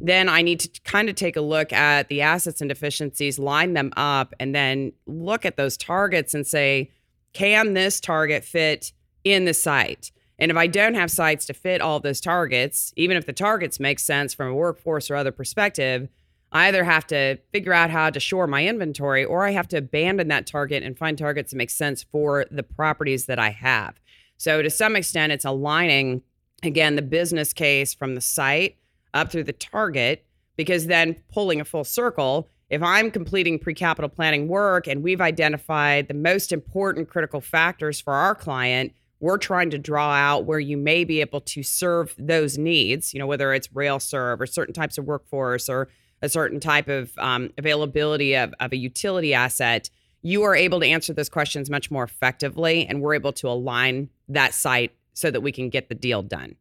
then 0.02 0.30
I 0.30 0.42
need 0.42 0.60
to 0.62 0.82
kind 0.82 1.10
of 1.10 1.16
take 1.16 1.36
a 1.36 1.42
look 1.42 1.72
at 1.72 2.10
the 2.10 2.22
assets 2.22 2.62
and 2.62 2.70
deficiencies, 2.70 3.40
line 3.40 3.74
them 3.74 3.94
up 3.96 4.34
and 4.40 4.54
then 4.54 4.92
look 5.06 5.46
at 5.46 5.58
those 5.58 5.78
targets 5.78 6.34
and 6.34 6.46
say, 6.46 6.92
can 7.34 7.74
this 7.74 8.00
target 8.00 8.44
fit 8.44 8.92
in 9.24 9.46
the 9.46 9.54
site? 9.54 10.12
And 10.38 10.52
if 10.52 10.58
I 10.58 10.68
don't 10.68 10.96
have 10.96 11.12
sites 11.12 11.46
to 11.46 11.54
fit 11.54 11.82
all 11.82 12.00
those 12.00 12.20
targets, 12.20 12.94
even 12.98 13.16
if 13.16 13.26
the 13.26 13.34
targets 13.34 13.80
make 13.80 14.00
sense 14.00 14.34
from 14.34 14.50
a 14.50 14.56
workforce 14.56 15.10
or 15.10 15.16
other 15.16 15.32
perspective, 15.32 16.10
I 16.52 16.68
either 16.68 16.84
have 16.84 17.08
to 17.08 17.38
figure 17.52 17.74
out 17.74 17.90
how 17.90 18.10
to 18.10 18.20
shore 18.20 18.48
my 18.48 18.66
inventory 18.66 19.26
or 19.26 19.46
I 19.46 19.52
have 19.52 19.68
to 19.70 19.78
abandon 19.78 20.28
that 20.30 20.48
target 20.48 20.84
and 20.84 20.98
find 20.98 21.18
targets 21.18 21.52
that 21.52 21.58
make 21.58 21.70
sense 21.70 22.04
for 22.04 22.46
the 22.52 22.64
properties 22.64 23.26
that 23.26 23.40
I 23.40 23.50
have. 23.50 23.96
So, 24.38 24.62
to 24.62 24.70
some 24.70 24.96
extent, 24.96 25.32
it's 25.32 25.46
aligning, 25.46 26.22
again, 26.64 26.96
the 26.96 27.02
business 27.02 27.54
case 27.54 27.94
from 27.94 28.16
the 28.16 28.22
site 28.22 28.78
up 29.16 29.32
through 29.32 29.46
the 29.46 29.54
target, 29.54 30.26
because 30.58 30.86
then 30.86 31.16
pulling 31.34 31.60
a 31.60 31.66
full 31.66 31.84
circle, 31.84 32.48
if 32.70 32.84
I'm 32.84 33.12
completing 33.12 33.60
pre 33.60 33.74
capital 33.74 34.10
planning 34.10 34.48
work 34.48 34.88
and 34.88 35.04
we've 35.04 35.22
identified 35.22 36.08
the 36.08 36.14
most 36.14 36.52
important 36.52 37.10
critical 37.10 37.42
factors 37.42 38.00
for 38.02 38.14
our 38.14 38.36
client, 38.36 38.94
we're 39.20 39.38
trying 39.38 39.70
to 39.72 39.78
draw 39.78 40.12
out 40.12 40.46
where 40.46 40.60
you 40.60 40.78
may 40.78 41.04
be 41.04 41.22
able 41.22 41.42
to 41.42 41.64
serve 41.64 42.14
those 42.18 42.58
needs, 42.58 43.14
you 43.14 43.20
know, 43.20 43.28
whether 43.28 43.54
it's 43.54 43.74
rail 43.74 44.00
serve 44.00 44.42
or 44.42 44.46
certain 44.46 44.74
types 44.74 44.98
of 44.98 45.06
workforce 45.06 45.70
or 45.70 45.88
a 46.22 46.30
certain 46.30 46.60
type 46.60 46.88
of 46.88 47.12
um, 47.18 47.52
availability 47.58 48.36
of, 48.36 48.54
of 48.60 48.74
a 48.74 48.78
utility 48.78 49.34
asset, 49.34 49.90
you 50.22 50.44
are 50.44 50.56
able 50.56 50.80
to 50.80 50.88
answer 50.88 51.14
those 51.14 51.30
questions 51.30 51.70
much 51.70 51.92
more 51.92 52.04
effectively. 52.04 52.86
And 52.88 53.02
we're 53.02 53.14
able 53.14 53.34
to 53.34 53.48
align 53.48 54.10
that 54.28 54.54
site 54.54 54.92
so 55.14 55.30
that 55.30 55.42
we 55.42 55.52
can 55.52 55.70
get 55.70 55.88
the 55.88 55.96
deal 55.96 56.24
done. 56.24 56.56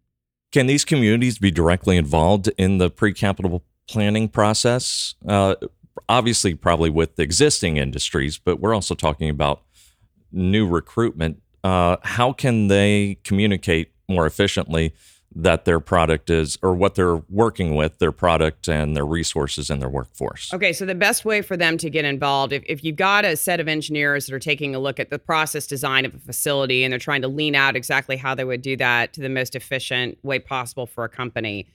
Can 0.54 0.68
these 0.68 0.84
communities 0.84 1.38
be 1.38 1.50
directly 1.50 1.96
involved 1.96 2.48
in 2.56 2.78
the 2.78 2.88
pre 2.88 3.12
capital 3.12 3.64
planning 3.90 4.28
process? 4.28 5.16
Uh, 5.28 5.56
obviously, 6.08 6.54
probably 6.54 6.90
with 6.90 7.18
existing 7.18 7.76
industries, 7.76 8.38
but 8.38 8.60
we're 8.60 8.72
also 8.72 8.94
talking 8.94 9.28
about 9.28 9.62
new 10.30 10.66
recruitment 10.66 11.42
uh, 11.64 11.96
how 12.02 12.32
can 12.32 12.68
they 12.68 13.18
communicate 13.24 13.90
more 14.08 14.26
efficiently 14.26 14.94
that 15.34 15.64
their 15.64 15.80
product 15.80 16.30
is 16.30 16.58
or 16.62 16.74
what 16.74 16.94
they're 16.94 17.16
working 17.28 17.74
with 17.74 17.98
their 17.98 18.12
product 18.12 18.68
and 18.68 18.96
their 18.96 19.04
resources 19.04 19.68
and 19.68 19.82
their 19.82 19.88
workforce. 19.88 20.52
Okay 20.52 20.72
so 20.72 20.86
the 20.86 20.94
best 20.94 21.24
way 21.24 21.42
for 21.42 21.56
them 21.56 21.76
to 21.78 21.90
get 21.90 22.04
involved 22.04 22.52
if, 22.52 22.62
if 22.66 22.84
you've 22.84 22.96
got 22.96 23.24
a 23.24 23.36
set 23.36 23.60
of 23.60 23.66
engineers 23.66 24.26
that 24.26 24.34
are 24.34 24.38
taking 24.40 24.74
a 24.74 24.78
look 24.78 25.00
at 25.00 25.10
the 25.10 25.18
process 25.18 25.66
design 25.66 26.04
of 26.04 26.14
a 26.14 26.18
facility 26.18 26.84
and 26.84 26.92
they're 26.92 26.98
trying 26.98 27.22
to 27.22 27.28
lean 27.28 27.54
out 27.54 27.74
exactly 27.74 28.16
how 28.16 28.34
they 28.34 28.44
would 28.44 28.62
do 28.62 28.76
that 28.76 29.12
to 29.12 29.20
the 29.20 29.28
most 29.28 29.56
efficient 29.56 30.18
way 30.22 30.38
possible 30.38 30.86
for 30.86 31.04
a 31.04 31.08
company 31.08 31.66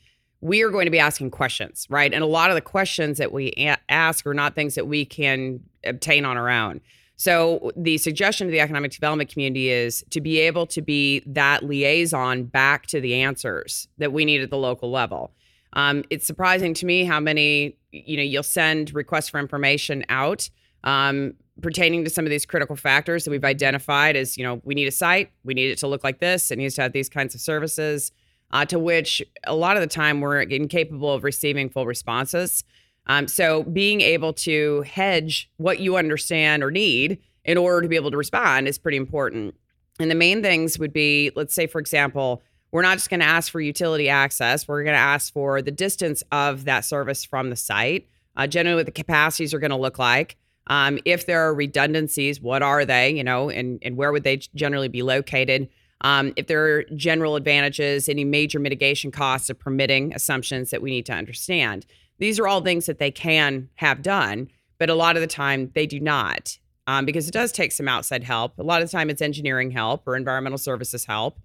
we 0.42 0.62
are 0.62 0.70
going 0.70 0.86
to 0.86 0.92
be 0.92 1.00
asking 1.00 1.30
questions 1.30 1.86
right? 1.90 2.14
And 2.14 2.24
a 2.24 2.28
lot 2.28 2.50
of 2.50 2.56
the 2.56 2.62
questions 2.62 3.18
that 3.18 3.32
we 3.32 3.54
a- 3.58 3.78
ask 3.90 4.26
are 4.26 4.34
not 4.34 4.56
things 4.56 4.76
that 4.76 4.88
we 4.88 5.04
can 5.04 5.60
obtain 5.84 6.24
on 6.24 6.38
our 6.38 6.50
own 6.50 6.82
so 7.20 7.74
the 7.76 7.98
suggestion 7.98 8.48
to 8.48 8.52
the 8.52 8.62
economic 8.62 8.94
development 8.94 9.30
community 9.30 9.70
is 9.70 10.06
to 10.12 10.22
be 10.22 10.40
able 10.40 10.66
to 10.68 10.82
be 10.82 11.22
that 11.26 11.64
liaison 11.64 12.46
back 12.46 12.88
to 12.88 13.02
the 13.02 13.16
answers 13.16 13.90
that 13.98 14.14
we 14.14 14.24
need 14.24 14.40
at 14.40 14.50
the 14.50 14.58
local 14.58 14.90
level. 14.90 15.34
Um, 15.74 16.06
it's 16.10 16.26
surprising 16.26 16.74
to 16.76 16.86
me 16.86 17.04
how 17.04 17.20
many, 17.20 17.76
you 17.92 18.16
know, 18.16 18.24
you'll 18.24 18.42
send 18.42 18.96
requests 18.96 19.28
for 19.28 19.38
information 19.38 20.06
out 20.08 20.50
um, 20.86 21.34
pertaining 21.62 22.06
to 22.06 22.10
some 22.10 22.26
of 22.26 22.30
these 22.30 22.46
critical 22.46 22.78
factors 22.78 23.26
that 23.26 23.32
we've 23.32 23.44
identified 23.44 24.16
as, 24.16 24.38
you 24.38 24.46
know, 24.46 24.62
we 24.64 24.74
need 24.74 24.88
a 24.88 24.92
site, 24.92 25.30
we 25.44 25.54
need 25.54 25.72
it 25.72 25.78
to 25.80 25.88
look 25.88 26.06
like 26.06 26.22
this, 26.22 26.52
it 26.52 26.58
needs 26.58 26.76
to 26.76 26.84
have 26.84 26.94
these 26.94 27.10
kinds 27.10 27.36
of 27.36 27.42
services, 27.42 28.14
uh, 28.52 28.64
to 28.64 28.80
which 28.80 29.22
a 29.44 29.56
lot 29.56 29.76
of 29.76 29.82
the 29.82 29.88
time 29.88 30.22
we're 30.22 30.40
incapable 30.40 31.14
of 31.14 31.26
receiving 31.26 31.70
full 31.70 31.86
responses. 31.86 32.64
Um, 33.10 33.28
so 33.28 33.64
being 33.64 34.02
able 34.02 34.34
to 34.34 34.84
hedge 34.84 35.50
what 35.58 35.80
you 35.80 35.98
understand 35.98 36.64
or 36.64 36.72
need 36.72 37.18
in 37.44 37.58
order 37.58 37.82
to 37.82 37.88
be 37.88 37.96
able 37.96 38.12
to 38.12 38.18
respond 38.18 38.68
is 38.68 38.78
pretty 38.78 38.98
important. 38.98 39.56
And 40.00 40.10
the 40.10 40.16
main 40.16 40.44
things 40.44 40.78
would 40.80 40.94
be, 40.94 41.32
let's 41.36 41.54
say, 41.54 41.68
for 41.68 41.80
example, 41.80 42.44
we're 42.72 42.84
not 42.84 42.98
just 42.98 43.10
going 43.10 43.20
to 43.20 43.26
ask 43.26 43.52
for 43.52 43.60
utility 43.60 44.10
access. 44.10 44.68
We're 44.68 44.84
going 44.84 44.94
to 44.94 45.00
ask 45.00 45.34
for 45.34 45.62
the 45.62 45.72
distance 45.72 46.24
of 46.32 46.66
that 46.66 46.86
service 46.86 47.26
from 47.26 47.50
the 47.50 47.56
site, 47.56 48.08
uh, 48.38 48.46
generally 48.46 48.78
what 48.78 48.86
the 48.86 48.92
capacities 48.92 49.56
are 49.56 49.60
going 49.60 49.72
to 49.72 49.78
look 49.78 49.98
like. 49.98 50.38
Um, 50.68 51.00
if 51.04 51.26
there 51.26 51.42
are 51.42 51.54
redundancies, 51.54 52.40
what 52.40 52.62
are 52.62 52.86
they, 52.86 53.10
you 53.10 53.24
know, 53.24 53.50
and, 53.50 53.80
and 53.82 53.98
where 53.98 54.12
would 54.12 54.24
they 54.24 54.38
generally 54.54 54.88
be 54.88 55.02
located? 55.02 55.68
Um, 56.02 56.32
if 56.36 56.46
there 56.46 56.64
are 56.64 56.84
general 56.96 57.36
advantages, 57.36 58.08
any 58.08 58.24
major 58.24 58.60
mitigation 58.60 59.10
costs 59.10 59.50
of 59.50 59.58
permitting 59.58 60.14
assumptions 60.14 60.70
that 60.70 60.84
we 60.84 60.92
need 60.92 61.08
to 61.08 61.14
understand. 61.14 61.88
These 62.20 62.40
are 62.40 62.48
all 62.48 62.62
things 62.62 62.86
that 62.86 63.00
they 63.00 63.12
can 63.12 63.70
have 63.76 64.02
done, 64.02 64.50
but 64.78 64.90
a 64.90 64.96
lot 64.96 65.16
of 65.16 65.22
the 65.22 65.28
time 65.28 65.72
they 65.74 65.88
do 65.88 66.00
not 66.00 66.58
um, 66.90 67.06
because 67.06 67.28
it 67.28 67.32
does 67.32 67.52
take 67.52 67.72
some 67.72 67.88
outside 67.88 68.24
help. 68.24 68.58
A 68.58 68.64
lot 68.64 68.82
of 68.82 68.90
the 68.90 68.92
time 68.92 69.12
it's 69.12 69.22
engineering 69.22 69.70
help 69.70 70.08
or 70.08 70.16
environmental 70.16 70.58
services 70.58 71.06
help. 71.06 71.40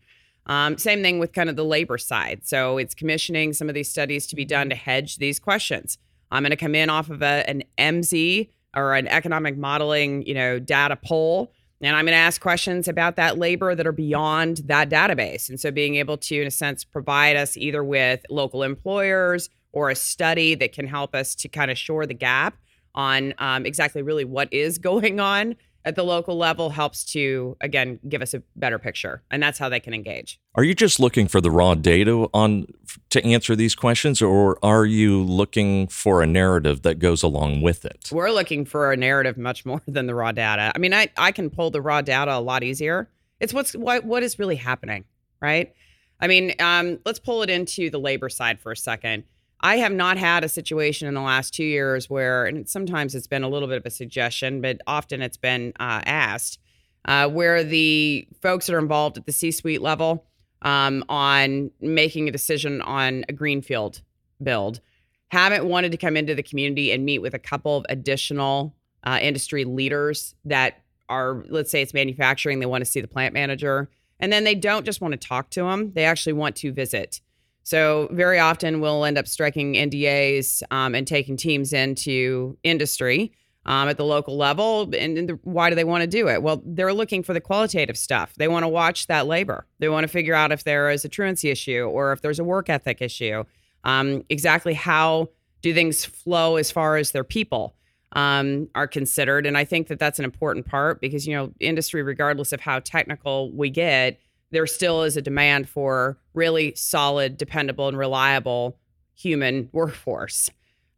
Um, 0.47 0.78
same 0.78 1.02
thing 1.02 1.19
with 1.19 1.35
kind 1.35 1.50
of 1.50 1.57
the 1.57 1.64
labor 1.64 1.99
side. 1.99 2.40
So 2.45 2.78
it's 2.78 2.95
commissioning 2.95 3.52
some 3.52 3.69
of 3.69 3.75
these 3.75 3.90
studies 3.90 4.26
to 4.28 4.37
be 4.37 4.47
done 4.47 4.71
to 4.71 4.75
hedge 4.75 5.19
these 5.19 5.38
questions. 5.38 5.99
I'm 6.31 6.43
going 6.43 6.50
to 6.50 6.57
come 6.57 6.75
in 6.75 6.88
off 6.88 7.11
of 7.11 7.23
a, 7.23 7.49
an 7.49 7.62
EMSI 7.78 8.49
or 8.75 8.95
an 8.95 9.07
economic 9.09 9.59
modeling, 9.59 10.26
you 10.26 10.33
know, 10.33 10.59
data 10.59 10.97
poll, 10.97 11.52
and 11.83 11.95
I'm 11.95 12.07
going 12.07 12.14
to 12.14 12.19
ask 12.19 12.40
questions 12.40 12.88
about 12.88 13.16
that 13.16 13.37
labor 13.37 13.75
that 13.75 13.87
are 13.87 13.93
beyond 13.93 14.62
that 14.64 14.88
database. 14.88 15.50
And 15.50 15.61
so 15.61 15.71
being 15.71 15.97
able 15.97 16.16
to, 16.16 16.40
in 16.40 16.47
a 16.47 16.50
sense, 16.50 16.85
provide 16.85 17.37
us 17.37 17.57
either 17.59 17.85
with 17.85 18.25
local 18.31 18.62
employers 18.62 19.50
or 19.75 19.90
a 19.90 19.95
study 19.95 20.54
that 20.54 20.73
can 20.73 20.87
help 20.87 21.14
us 21.14 21.35
to 21.35 21.49
kind 21.49 21.71
of 21.71 21.76
shore 21.76 22.07
the 22.07 22.14
gap 22.14 22.57
on 22.95 23.35
um, 23.38 23.66
exactly 23.66 24.02
really 24.02 24.25
what 24.25 24.50
is 24.52 24.78
going 24.90 25.21
on 25.21 25.57
at 25.87 25.97
the 25.97 26.02
local 26.02 26.38
level 26.38 26.71
helps 26.71 27.04
to 27.04 27.57
again 27.61 28.00
give 28.09 28.23
us 28.23 28.33
a 28.33 28.43
better 28.57 28.78
picture 28.78 29.23
and 29.31 29.43
that's 29.43 29.59
how 29.59 29.69
they 29.69 29.81
can 29.81 29.93
engage. 29.93 30.40
Are 30.54 30.64
you 30.64 30.75
just 30.75 30.99
looking 30.99 31.28
for 31.28 31.40
the 31.40 31.50
raw 31.50 31.75
data 31.75 32.26
on 32.33 32.66
to 33.11 33.23
answer 33.25 33.54
these 33.54 33.75
questions 33.75 34.23
or 34.23 34.59
are 34.64 34.87
you 34.87 35.23
looking 35.23 35.88
for 35.88 36.23
a 36.23 36.26
narrative 36.26 36.83
that 36.83 36.99
goes 36.99 37.23
along 37.23 37.61
with 37.61 37.85
it? 37.85 38.09
We're 38.11 38.31
looking 38.31 38.64
for 38.64 38.93
a 38.93 38.97
narrative 38.97 39.37
much 39.37 39.66
more 39.66 39.83
than 39.87 40.07
the 40.07 40.14
raw 40.14 40.33
data. 40.33 40.73
I 40.75 40.78
mean 40.78 40.95
i, 40.95 41.09
I 41.16 41.33
can 41.33 41.50
pull 41.50 41.71
the 41.71 41.83
raw 41.83 42.00
data 42.00 42.35
a 42.35 42.40
lot 42.40 42.62
easier. 42.62 43.11
It's 43.40 43.52
what's 43.52 43.75
what, 43.75 44.04
what 44.04 44.23
is 44.23 44.38
really 44.38 44.57
happening 44.57 45.04
right? 45.40 45.75
I 46.21 46.28
mean 46.28 46.54
um, 46.61 47.00
let's 47.04 47.19
pull 47.19 47.43
it 47.43 47.50
into 47.50 47.90
the 47.90 47.99
labor 47.99 48.31
side 48.31 48.59
for 48.59 48.73
a 48.73 48.76
second 48.76 49.25
I 49.64 49.78
have 49.78 49.92
not 49.92 50.18
had 50.18 50.44
a 50.44 50.49
situation 50.50 51.09
in 51.09 51.14
the 51.14 51.23
last 51.23 51.54
two 51.54 51.64
years 51.64 52.11
where, 52.11 52.44
and 52.44 52.68
sometimes 52.68 53.14
it's 53.14 53.26
been 53.26 53.42
a 53.42 53.49
little 53.49 53.66
bit 53.66 53.78
of 53.78 53.87
a 53.87 53.90
suggestion, 53.90 54.61
but 54.61 54.83
often 54.87 55.23
it's 55.23 55.38
been 55.38 55.73
uh, 55.80 56.02
asked, 56.04 56.59
uh, 57.06 57.30
where 57.30 57.64
the 57.64 58.28
folks 58.42 58.66
that 58.66 58.75
are 58.75 58.78
involved 58.78 59.16
at 59.16 59.25
the 59.25 59.33
C 59.33 59.50
suite 59.50 59.80
level 59.80 60.26
um, 60.61 61.02
on 61.09 61.71
making 61.80 62.28
a 62.28 62.30
decision 62.30 62.83
on 62.83 63.25
a 63.26 63.33
greenfield 63.33 64.02
build 64.42 64.80
haven't 65.28 65.64
wanted 65.64 65.92
to 65.92 65.99
come 65.99 66.14
into 66.14 66.35
the 66.35 66.42
community 66.42 66.92
and 66.92 67.06
meet 67.06 67.21
with 67.21 67.33
a 67.33 67.38
couple 67.38 67.78
of 67.78 67.87
additional 67.88 68.76
uh, 69.04 69.18
industry 69.23 69.64
leaders 69.64 70.35
that 70.44 70.83
are, 71.09 71.42
let's 71.49 71.71
say 71.71 71.80
it's 71.80 71.94
manufacturing, 71.94 72.61
they 72.61 72.66
want 72.66 72.85
to 72.85 72.90
see 72.90 73.00
the 73.00 73.09
plant 73.09 73.33
manager. 73.33 73.88
And 74.21 74.30
then 74.30 74.44
they 74.44 74.54
don't 74.54 74.85
just 74.85 75.00
want 75.00 75.12
to 75.12 75.18
talk 75.18 75.49
to 75.50 75.62
them, 75.62 75.92
they 75.94 76.04
actually 76.04 76.35
want 76.35 76.54
to 76.56 76.71
visit. 76.71 77.23
So 77.64 78.09
very 78.12 78.38
often 78.38 78.80
we'll 78.80 79.04
end 79.04 79.18
up 79.18 79.26
striking 79.26 79.75
NDAs 79.75 80.62
um, 80.71 80.94
and 80.94 81.06
taking 81.06 81.37
teams 81.37 81.73
into 81.73 82.56
industry 82.62 83.33
um, 83.66 83.88
at 83.88 83.97
the 83.97 84.04
local 84.04 84.37
level. 84.37 84.83
And, 84.94 85.16
and 85.16 85.28
the, 85.30 85.38
why 85.42 85.71
do 85.71 85.76
they 85.76 85.85
want 85.85 86.02
to 86.02 86.06
do 86.06 86.28
it? 86.28 86.42
Well, 86.42 86.62
they're 86.64 86.92
looking 86.92 87.23
for 87.23 87.33
the 87.33 87.40
qualitative 87.40 87.97
stuff. 87.97 88.35
They 88.37 88.49
want 88.49 88.64
to 88.64 88.68
watch 88.68 89.06
that 89.06 89.26
labor. 89.26 89.66
They 89.78 89.88
want 89.88 90.04
to 90.04 90.09
figure 90.09 90.35
out 90.35 90.52
if 90.52 90.64
there 90.64 90.90
is 90.90 91.06
a 91.06 91.09
truancy 91.09 91.50
issue 91.50 91.85
or 91.85 92.12
if 92.12 92.21
there's 92.21 92.38
a 92.38 92.44
work 92.44 92.68
ethic 92.68 93.00
issue. 93.00 93.44
Um, 93.85 94.25
exactly 94.28 94.75
how 94.75 95.30
do 95.62 95.73
things 95.73 96.04
flow 96.04 96.56
as 96.56 96.71
far 96.71 96.97
as 96.99 97.12
their 97.12 97.25
people 97.25 97.75
um, 98.12 98.68
are 98.75 98.87
considered? 98.87 99.47
And 99.47 99.56
I 99.56 99.64
think 99.64 99.88
that 99.88 99.99
that's 99.99 100.18
an 100.18 100.26
important 100.26 100.66
part 100.66 101.00
because 101.00 101.26
you 101.26 101.35
know 101.35 101.52
industry, 101.61 102.02
regardless 102.02 102.52
of 102.52 102.61
how 102.61 102.80
technical 102.80 103.50
we 103.52 103.71
get 103.71 104.18
there 104.54 104.66
still 104.66 105.02
is 105.02 105.16
a 105.16 105.23
demand 105.23 105.68
for 105.68 106.18
really 106.32 106.75
solid, 106.75 107.37
dependable, 107.37 107.88
and 107.88 107.99
reliable 107.99 108.78
human 109.14 109.68
workforce. 109.73 110.50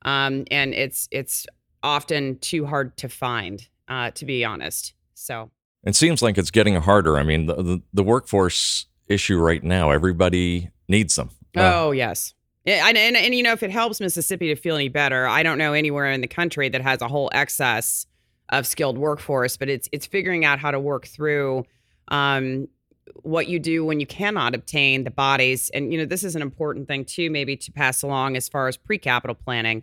Um, 0.02 0.44
and 0.50 0.74
it's 0.74 1.08
it's 1.10 1.46
often 1.82 2.38
too 2.38 2.66
hard 2.66 2.96
to 2.98 3.08
find, 3.08 3.66
uh, 3.88 4.10
to 4.12 4.24
be 4.24 4.44
honest. 4.44 4.94
So 5.14 5.50
it 5.84 5.96
seems 5.96 6.22
like 6.22 6.38
it's 6.38 6.50
getting 6.50 6.74
harder. 6.76 7.16
I 7.16 7.22
mean, 7.22 7.46
the, 7.46 7.54
the, 7.54 7.82
the 7.94 8.02
workforce 8.02 8.86
issue 9.06 9.38
right 9.38 9.62
now, 9.62 9.90
everybody 9.90 10.70
needs 10.88 11.16
them. 11.16 11.30
Uh, 11.56 11.72
oh 11.74 11.90
yes. 11.92 12.34
And, 12.66 12.98
and, 12.98 13.16
and, 13.16 13.32
you 13.32 13.44
know, 13.44 13.52
if 13.52 13.62
it 13.62 13.70
helps 13.70 14.00
Mississippi 14.00 14.48
to 14.48 14.56
feel 14.56 14.74
any 14.74 14.88
better, 14.88 15.28
I 15.28 15.44
don't 15.44 15.56
know 15.56 15.72
anywhere 15.72 16.10
in 16.10 16.20
the 16.20 16.26
country 16.26 16.68
that 16.68 16.80
has 16.82 17.00
a 17.00 17.06
whole 17.06 17.30
excess 17.32 18.06
of 18.48 18.66
skilled 18.66 18.98
workforce, 18.98 19.56
but 19.56 19.68
it's 19.68 19.88
it's 19.92 20.06
figuring 20.06 20.44
out 20.44 20.58
how 20.58 20.72
to 20.72 20.80
work 20.80 21.06
through 21.06 21.64
um, 22.08 22.68
what 23.14 23.48
you 23.48 23.58
do 23.58 23.84
when 23.84 24.00
you 24.00 24.06
cannot 24.06 24.54
obtain 24.54 25.04
the 25.04 25.10
bodies. 25.10 25.70
And, 25.70 25.92
you 25.92 25.98
know, 25.98 26.04
this 26.04 26.24
is 26.24 26.36
an 26.36 26.42
important 26.42 26.88
thing 26.88 27.04
too, 27.04 27.30
maybe 27.30 27.56
to 27.56 27.72
pass 27.72 28.02
along 28.02 28.36
as 28.36 28.48
far 28.48 28.68
as 28.68 28.76
pre 28.76 28.98
capital 28.98 29.34
planning. 29.34 29.82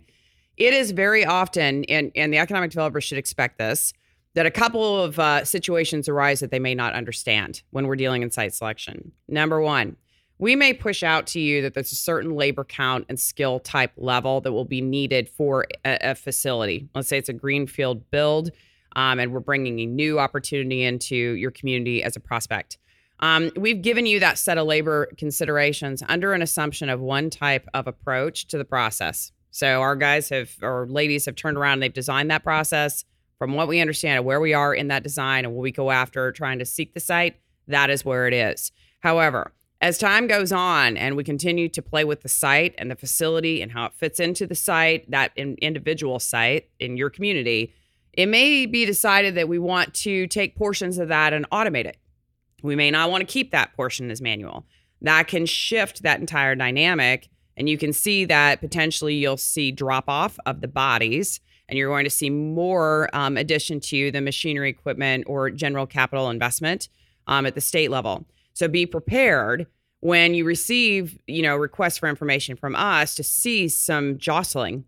It 0.56 0.72
is 0.72 0.92
very 0.92 1.24
often, 1.24 1.84
and, 1.84 2.12
and 2.14 2.32
the 2.32 2.38
economic 2.38 2.70
developers 2.70 3.04
should 3.04 3.18
expect 3.18 3.58
this, 3.58 3.92
that 4.34 4.46
a 4.46 4.50
couple 4.50 5.00
of 5.00 5.18
uh, 5.18 5.44
situations 5.44 6.08
arise 6.08 6.40
that 6.40 6.50
they 6.50 6.58
may 6.58 6.74
not 6.74 6.94
understand 6.94 7.62
when 7.70 7.86
we're 7.86 7.96
dealing 7.96 8.22
in 8.22 8.30
site 8.30 8.54
selection. 8.54 9.12
Number 9.28 9.60
one, 9.60 9.96
we 10.38 10.56
may 10.56 10.72
push 10.72 11.02
out 11.02 11.26
to 11.28 11.40
you 11.40 11.62
that 11.62 11.74
there's 11.74 11.92
a 11.92 11.96
certain 11.96 12.34
labor 12.34 12.64
count 12.64 13.06
and 13.08 13.18
skill 13.18 13.60
type 13.60 13.92
level 13.96 14.40
that 14.40 14.52
will 14.52 14.64
be 14.64 14.80
needed 14.80 15.28
for 15.28 15.66
a, 15.84 16.10
a 16.10 16.14
facility. 16.14 16.88
Let's 16.94 17.08
say 17.08 17.18
it's 17.18 17.28
a 17.28 17.32
greenfield 17.34 18.10
build, 18.10 18.50
um, 18.96 19.20
and 19.20 19.32
we're 19.32 19.40
bringing 19.40 19.80
a 19.80 19.86
new 19.86 20.18
opportunity 20.18 20.84
into 20.84 21.16
your 21.16 21.50
community 21.50 22.02
as 22.02 22.16
a 22.16 22.20
prospect. 22.20 22.78
Um, 23.20 23.50
we've 23.56 23.80
given 23.80 24.06
you 24.06 24.20
that 24.20 24.38
set 24.38 24.58
of 24.58 24.66
labor 24.66 25.06
considerations 25.16 26.02
under 26.08 26.32
an 26.32 26.42
assumption 26.42 26.88
of 26.88 27.00
one 27.00 27.30
type 27.30 27.66
of 27.72 27.86
approach 27.86 28.46
to 28.48 28.58
the 28.58 28.64
process. 28.64 29.32
So 29.50 29.80
our 29.80 29.94
guys 29.96 30.30
have 30.30 30.50
or 30.62 30.86
ladies 30.88 31.26
have 31.26 31.36
turned 31.36 31.56
around 31.56 31.74
and 31.74 31.82
they've 31.82 31.92
designed 31.92 32.30
that 32.30 32.42
process 32.42 33.04
from 33.38 33.54
what 33.54 33.68
we 33.68 33.80
understand 33.80 34.18
of 34.18 34.24
where 34.24 34.40
we 34.40 34.52
are 34.52 34.74
in 34.74 34.88
that 34.88 35.02
design 35.02 35.44
and 35.44 35.54
what 35.54 35.62
we 35.62 35.70
go 35.70 35.90
after 35.90 36.32
trying 36.32 36.58
to 36.58 36.64
seek 36.64 36.92
the 36.94 37.00
site. 37.00 37.36
That 37.68 37.88
is 37.88 38.04
where 38.04 38.26
it 38.26 38.34
is. 38.34 38.72
However, 39.00 39.52
as 39.80 39.98
time 39.98 40.26
goes 40.26 40.50
on 40.50 40.96
and 40.96 41.14
we 41.14 41.24
continue 41.24 41.68
to 41.68 41.82
play 41.82 42.04
with 42.04 42.22
the 42.22 42.28
site 42.28 42.74
and 42.78 42.90
the 42.90 42.96
facility 42.96 43.60
and 43.60 43.70
how 43.70 43.86
it 43.86 43.92
fits 43.94 44.18
into 44.18 44.46
the 44.46 44.54
site, 44.54 45.10
that 45.10 45.30
in 45.36 45.56
individual 45.60 46.18
site 46.18 46.70
in 46.80 46.96
your 46.96 47.10
community, 47.10 47.74
it 48.12 48.26
may 48.26 48.66
be 48.66 48.86
decided 48.86 49.34
that 49.34 49.48
we 49.48 49.58
want 49.58 49.92
to 49.94 50.26
take 50.26 50.56
portions 50.56 50.98
of 50.98 51.08
that 51.08 51.32
and 51.32 51.48
automate 51.50 51.84
it. 51.84 51.98
We 52.64 52.76
may 52.76 52.90
not 52.90 53.10
want 53.10 53.20
to 53.20 53.32
keep 53.32 53.50
that 53.50 53.74
portion 53.74 54.10
as 54.10 54.22
manual. 54.22 54.64
That 55.02 55.28
can 55.28 55.44
shift 55.44 56.02
that 56.02 56.20
entire 56.20 56.54
dynamic. 56.54 57.28
And 57.56 57.68
you 57.68 57.76
can 57.76 57.92
see 57.92 58.24
that 58.24 58.60
potentially 58.60 59.14
you'll 59.14 59.36
see 59.36 59.70
drop 59.70 60.04
off 60.08 60.38
of 60.46 60.62
the 60.62 60.68
bodies 60.68 61.40
and 61.68 61.78
you're 61.78 61.90
going 61.90 62.04
to 62.04 62.10
see 62.10 62.30
more 62.30 63.08
um, 63.12 63.36
addition 63.36 63.80
to 63.80 64.10
the 64.10 64.20
machinery 64.20 64.70
equipment 64.70 65.24
or 65.26 65.50
general 65.50 65.86
capital 65.86 66.30
investment 66.30 66.88
um, 67.26 67.46
at 67.46 67.54
the 67.54 67.60
state 67.60 67.90
level. 67.90 68.24
So 68.54 68.66
be 68.66 68.86
prepared 68.86 69.66
when 70.00 70.34
you 70.34 70.44
receive, 70.44 71.18
you 71.26 71.42
know, 71.42 71.56
requests 71.56 71.98
for 71.98 72.08
information 72.08 72.56
from 72.56 72.74
us 72.76 73.14
to 73.16 73.22
see 73.22 73.68
some 73.68 74.18
jostling, 74.18 74.84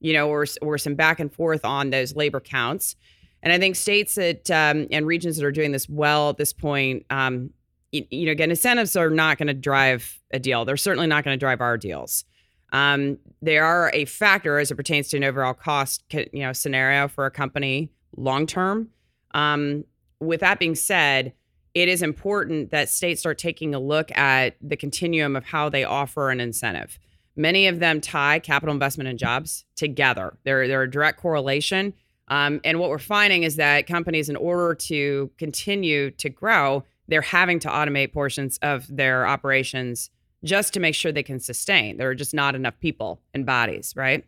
you 0.00 0.12
know, 0.12 0.28
or 0.28 0.46
or 0.62 0.78
some 0.78 0.94
back 0.94 1.20
and 1.20 1.32
forth 1.32 1.64
on 1.64 1.90
those 1.90 2.14
labor 2.14 2.40
counts. 2.40 2.96
And 3.42 3.52
I 3.52 3.58
think 3.58 3.76
states 3.76 4.16
that 4.16 4.50
um, 4.50 4.86
and 4.90 5.06
regions 5.06 5.36
that 5.36 5.44
are 5.44 5.52
doing 5.52 5.72
this 5.72 5.88
well 5.88 6.30
at 6.30 6.36
this 6.36 6.52
point, 6.52 7.06
um, 7.10 7.50
you, 7.92 8.04
you, 8.10 8.26
know, 8.26 8.32
again, 8.32 8.50
incentives 8.50 8.96
are 8.96 9.10
not 9.10 9.38
going 9.38 9.46
to 9.46 9.54
drive 9.54 10.20
a 10.32 10.38
deal. 10.38 10.64
They're 10.64 10.76
certainly 10.76 11.06
not 11.06 11.24
going 11.24 11.34
to 11.34 11.38
drive 11.38 11.60
our 11.60 11.76
deals. 11.76 12.24
Um, 12.72 13.18
they 13.40 13.58
are 13.58 13.90
a 13.94 14.04
factor 14.04 14.58
as 14.58 14.70
it 14.70 14.74
pertains 14.74 15.08
to 15.08 15.16
an 15.16 15.24
overall 15.24 15.54
cost, 15.54 16.02
you 16.12 16.42
know, 16.42 16.52
scenario 16.52 17.08
for 17.08 17.24
a 17.24 17.30
company 17.30 17.90
long 18.16 18.46
term. 18.46 18.90
Um, 19.32 19.84
with 20.20 20.40
that 20.40 20.58
being 20.58 20.74
said, 20.74 21.32
it 21.74 21.88
is 21.88 22.02
important 22.02 22.70
that 22.70 22.88
states 22.88 23.20
start 23.20 23.38
taking 23.38 23.74
a 23.74 23.78
look 23.78 24.10
at 24.16 24.56
the 24.60 24.76
continuum 24.76 25.36
of 25.36 25.44
how 25.44 25.68
they 25.68 25.84
offer 25.84 26.30
an 26.30 26.40
incentive. 26.40 26.98
Many 27.36 27.68
of 27.68 27.78
them 27.78 28.00
tie 28.00 28.40
capital 28.40 28.72
investment 28.72 29.08
and 29.08 29.18
jobs 29.18 29.64
together. 29.76 30.36
They're, 30.44 30.66
they're 30.66 30.82
a 30.82 30.90
direct 30.90 31.20
correlation. 31.20 31.94
Um, 32.28 32.60
and 32.64 32.78
what 32.78 32.90
we're 32.90 32.98
finding 32.98 33.42
is 33.42 33.56
that 33.56 33.86
companies, 33.86 34.28
in 34.28 34.36
order 34.36 34.74
to 34.74 35.30
continue 35.38 36.10
to 36.12 36.28
grow, 36.28 36.84
they're 37.08 37.22
having 37.22 37.58
to 37.60 37.68
automate 37.68 38.12
portions 38.12 38.58
of 38.58 38.86
their 38.94 39.26
operations 39.26 40.10
just 40.44 40.74
to 40.74 40.80
make 40.80 40.94
sure 40.94 41.10
they 41.10 41.22
can 41.22 41.40
sustain. 41.40 41.96
There 41.96 42.08
are 42.08 42.14
just 42.14 42.34
not 42.34 42.54
enough 42.54 42.78
people 42.80 43.20
and 43.34 43.44
bodies, 43.44 43.94
right? 43.96 44.24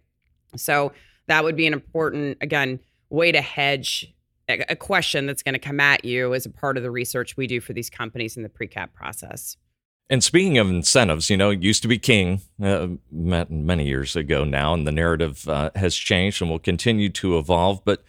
So 0.57 0.93
that 1.27 1.45
would 1.45 1.57
be 1.57 1.67
an 1.67 1.73
important, 1.73 2.39
again, 2.41 2.81
way 3.11 3.33
to 3.33 3.41
hedge 3.41 4.13
a 4.49 4.75
question 4.75 5.27
that's 5.27 5.45
going 5.45 5.53
to 5.53 5.61
come 5.61 5.79
at 5.79 6.05
you 6.05 6.35
as 6.35 6.45
a 6.45 6.51
part 6.51 6.77
of 6.77 6.83
the 6.83 6.91
research 6.91 7.37
we 7.37 7.47
do 7.47 7.61
for 7.61 7.73
these 7.73 7.89
companies 7.89 8.37
in 8.37 8.43
the 8.43 8.49
pre-cap 8.49 8.93
process. 8.93 9.57
And 10.11 10.25
speaking 10.25 10.59
of 10.59 10.69
incentives, 10.69 11.31
you 11.31 11.37
know, 11.37 11.51
used 11.51 11.83
to 11.83 11.89
be 11.89 11.97
king 11.97 12.41
uh, 12.61 12.89
many 13.13 13.87
years 13.87 14.17
ago 14.17 14.43
now, 14.43 14.75
and 14.75 14.85
the 14.85 14.93
narrative 14.93 15.49
uh, 15.49 15.71
has 15.77 15.95
changed 15.95 16.43
and 16.43 16.51
will 16.51 16.59
continue 16.59 17.09
to 17.11 17.39
evolve. 17.39 17.85
But 17.85 18.03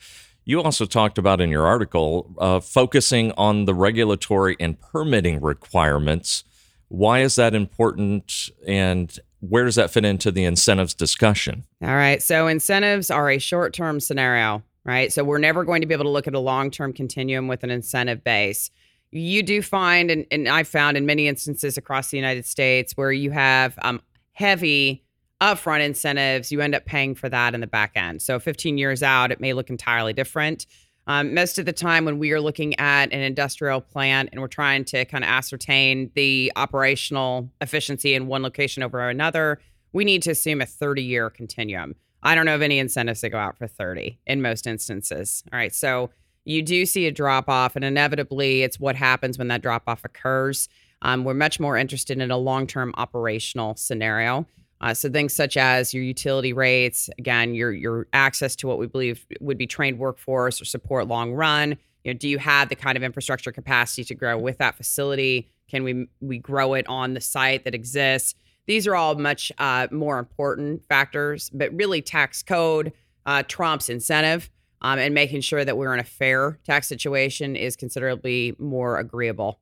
you 0.43 0.63
also 0.63 0.85
talked 0.85 1.19
about 1.19 1.39
in 1.39 1.51
your 1.51 1.67
article 1.67 2.33
uh, 2.39 2.59
focusing 2.59 3.31
on 3.33 3.65
the 3.65 3.75
regulatory 3.75 4.57
and 4.59 4.81
permitting 4.81 5.41
requirements. 5.41 6.43
Why 6.87 7.19
is 7.19 7.35
that 7.35 7.53
important, 7.53 8.49
and 8.67 9.15
where 9.39 9.65
does 9.65 9.75
that 9.75 9.91
fit 9.91 10.03
into 10.03 10.31
the 10.31 10.43
incentives 10.43 10.95
discussion? 10.95 11.65
All 11.83 11.95
right. 11.95 12.21
So, 12.21 12.47
incentives 12.47 13.11
are 13.11 13.29
a 13.29 13.37
short 13.37 13.73
term 13.73 13.99
scenario 13.99 14.63
right? 14.83 15.13
So 15.13 15.23
we're 15.23 15.37
never 15.37 15.63
going 15.63 15.81
to 15.81 15.87
be 15.87 15.93
able 15.93 16.05
to 16.05 16.09
look 16.09 16.27
at 16.27 16.33
a 16.33 16.39
long 16.39 16.71
term 16.71 16.93
continuum 16.93 17.47
with 17.47 17.63
an 17.63 17.69
incentive 17.69 18.23
base. 18.23 18.71
You 19.11 19.43
do 19.43 19.61
find, 19.61 20.09
and, 20.09 20.25
and 20.31 20.47
I've 20.47 20.67
found 20.67 20.97
in 20.97 21.05
many 21.05 21.27
instances 21.27 21.77
across 21.77 22.09
the 22.11 22.17
United 22.17 22.45
States, 22.45 22.93
where 22.95 23.11
you 23.11 23.31
have 23.31 23.77
um, 23.81 24.01
heavy 24.33 25.03
upfront 25.41 25.81
incentives, 25.81 26.51
you 26.51 26.61
end 26.61 26.75
up 26.75 26.85
paying 26.85 27.15
for 27.15 27.27
that 27.27 27.53
in 27.53 27.61
the 27.61 27.67
back 27.67 27.91
end. 27.95 28.21
So 28.21 28.39
15 28.39 28.77
years 28.77 29.03
out, 29.03 29.31
it 29.31 29.41
may 29.41 29.53
look 29.53 29.69
entirely 29.69 30.13
different. 30.13 30.65
Um, 31.07 31.33
most 31.33 31.57
of 31.57 31.65
the 31.65 31.73
time, 31.73 32.05
when 32.05 32.19
we 32.19 32.31
are 32.31 32.39
looking 32.39 32.79
at 32.79 33.11
an 33.11 33.21
industrial 33.21 33.81
plant 33.81 34.29
and 34.31 34.39
we're 34.39 34.47
trying 34.47 34.85
to 34.85 35.03
kind 35.05 35.23
of 35.23 35.29
ascertain 35.29 36.11
the 36.13 36.51
operational 36.55 37.49
efficiency 37.59 38.13
in 38.13 38.27
one 38.27 38.43
location 38.43 38.83
over 38.83 39.09
another, 39.09 39.59
we 39.93 40.05
need 40.05 40.21
to 40.23 40.31
assume 40.31 40.61
a 40.61 40.65
30 40.65 41.01
year 41.01 41.29
continuum. 41.29 41.95
I 42.23 42.35
don't 42.35 42.45
know 42.45 42.55
of 42.55 42.61
any 42.61 42.77
incentives 42.77 43.21
that 43.21 43.31
go 43.31 43.39
out 43.39 43.57
for 43.57 43.67
30 43.67 44.19
in 44.27 44.43
most 44.43 44.67
instances. 44.67 45.43
All 45.51 45.57
right. 45.57 45.73
So 45.73 46.11
you 46.51 46.61
do 46.61 46.85
see 46.85 47.07
a 47.07 47.11
drop 47.11 47.49
off, 47.49 47.75
and 47.75 47.85
inevitably, 47.85 48.63
it's 48.63 48.79
what 48.79 48.95
happens 48.95 49.37
when 49.37 49.47
that 49.47 49.61
drop 49.61 49.83
off 49.87 50.03
occurs. 50.03 50.69
Um, 51.01 51.23
we're 51.23 51.33
much 51.33 51.59
more 51.59 51.77
interested 51.77 52.19
in 52.19 52.29
a 52.31 52.37
long 52.37 52.67
term 52.67 52.93
operational 52.97 53.75
scenario. 53.75 54.45
Uh, 54.81 54.93
so 54.93 55.09
things 55.09 55.33
such 55.33 55.57
as 55.57 55.93
your 55.93 56.03
utility 56.03 56.53
rates, 56.53 57.09
again, 57.17 57.53
your 57.53 57.71
your 57.71 58.07
access 58.13 58.55
to 58.57 58.67
what 58.67 58.79
we 58.79 58.87
believe 58.87 59.25
would 59.39 59.57
be 59.57 59.67
trained 59.67 59.99
workforce 59.99 60.61
or 60.61 60.65
support 60.65 61.07
long 61.07 61.31
run. 61.31 61.77
You 62.03 62.13
know, 62.13 62.17
do 62.17 62.27
you 62.27 62.39
have 62.39 62.69
the 62.69 62.75
kind 62.75 62.97
of 62.97 63.03
infrastructure 63.03 63.51
capacity 63.51 64.03
to 64.05 64.15
grow 64.15 64.37
with 64.37 64.57
that 64.57 64.75
facility? 64.75 65.47
Can 65.69 65.83
we 65.83 66.07
we 66.19 66.39
grow 66.39 66.73
it 66.73 66.87
on 66.87 67.13
the 67.13 67.21
site 67.21 67.63
that 67.65 67.75
exists? 67.75 68.35
These 68.65 68.87
are 68.87 68.95
all 68.95 69.15
much 69.15 69.51
uh, 69.57 69.87
more 69.91 70.17
important 70.17 70.83
factors, 70.85 71.49
but 71.51 71.73
really, 71.73 72.01
tax 72.01 72.41
code 72.41 72.91
uh, 73.25 73.43
trumps 73.43 73.89
incentive. 73.89 74.49
Um, 74.83 74.97
and 74.97 75.13
making 75.13 75.41
sure 75.41 75.63
that 75.63 75.77
we're 75.77 75.93
in 75.93 75.99
a 75.99 76.03
fair 76.03 76.59
tax 76.65 76.87
situation 76.87 77.55
is 77.55 77.75
considerably 77.75 78.55
more 78.57 78.97
agreeable. 78.97 79.59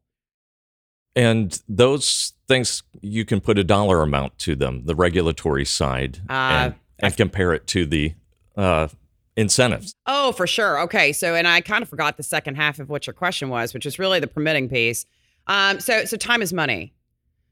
And 1.15 1.61
those 1.67 2.33
things, 2.47 2.83
you 3.01 3.25
can 3.25 3.41
put 3.41 3.57
a 3.57 3.63
dollar 3.63 4.01
amount 4.01 4.37
to 4.39 4.55
them, 4.55 4.83
the 4.85 4.95
regulatory 4.95 5.65
side, 5.65 6.19
uh, 6.29 6.33
and, 6.33 6.75
and 6.99 7.17
compare 7.17 7.53
it 7.53 7.67
to 7.67 7.85
the 7.85 8.13
uh, 8.55 8.87
incentives. 9.35 9.93
Oh, 10.05 10.31
for 10.31 10.47
sure. 10.47 10.79
Okay. 10.81 11.11
So, 11.11 11.35
and 11.35 11.47
I 11.47 11.61
kind 11.61 11.81
of 11.81 11.89
forgot 11.89 12.17
the 12.17 12.23
second 12.23 12.55
half 12.55 12.79
of 12.79 12.89
what 12.89 13.07
your 13.07 13.13
question 13.13 13.49
was, 13.49 13.73
which 13.73 13.85
is 13.85 13.99
really 13.99 14.19
the 14.19 14.27
permitting 14.27 14.69
piece. 14.69 15.05
Um, 15.47 15.79
so, 15.79 16.05
so 16.05 16.15
time 16.15 16.41
is 16.41 16.53
money. 16.53 16.93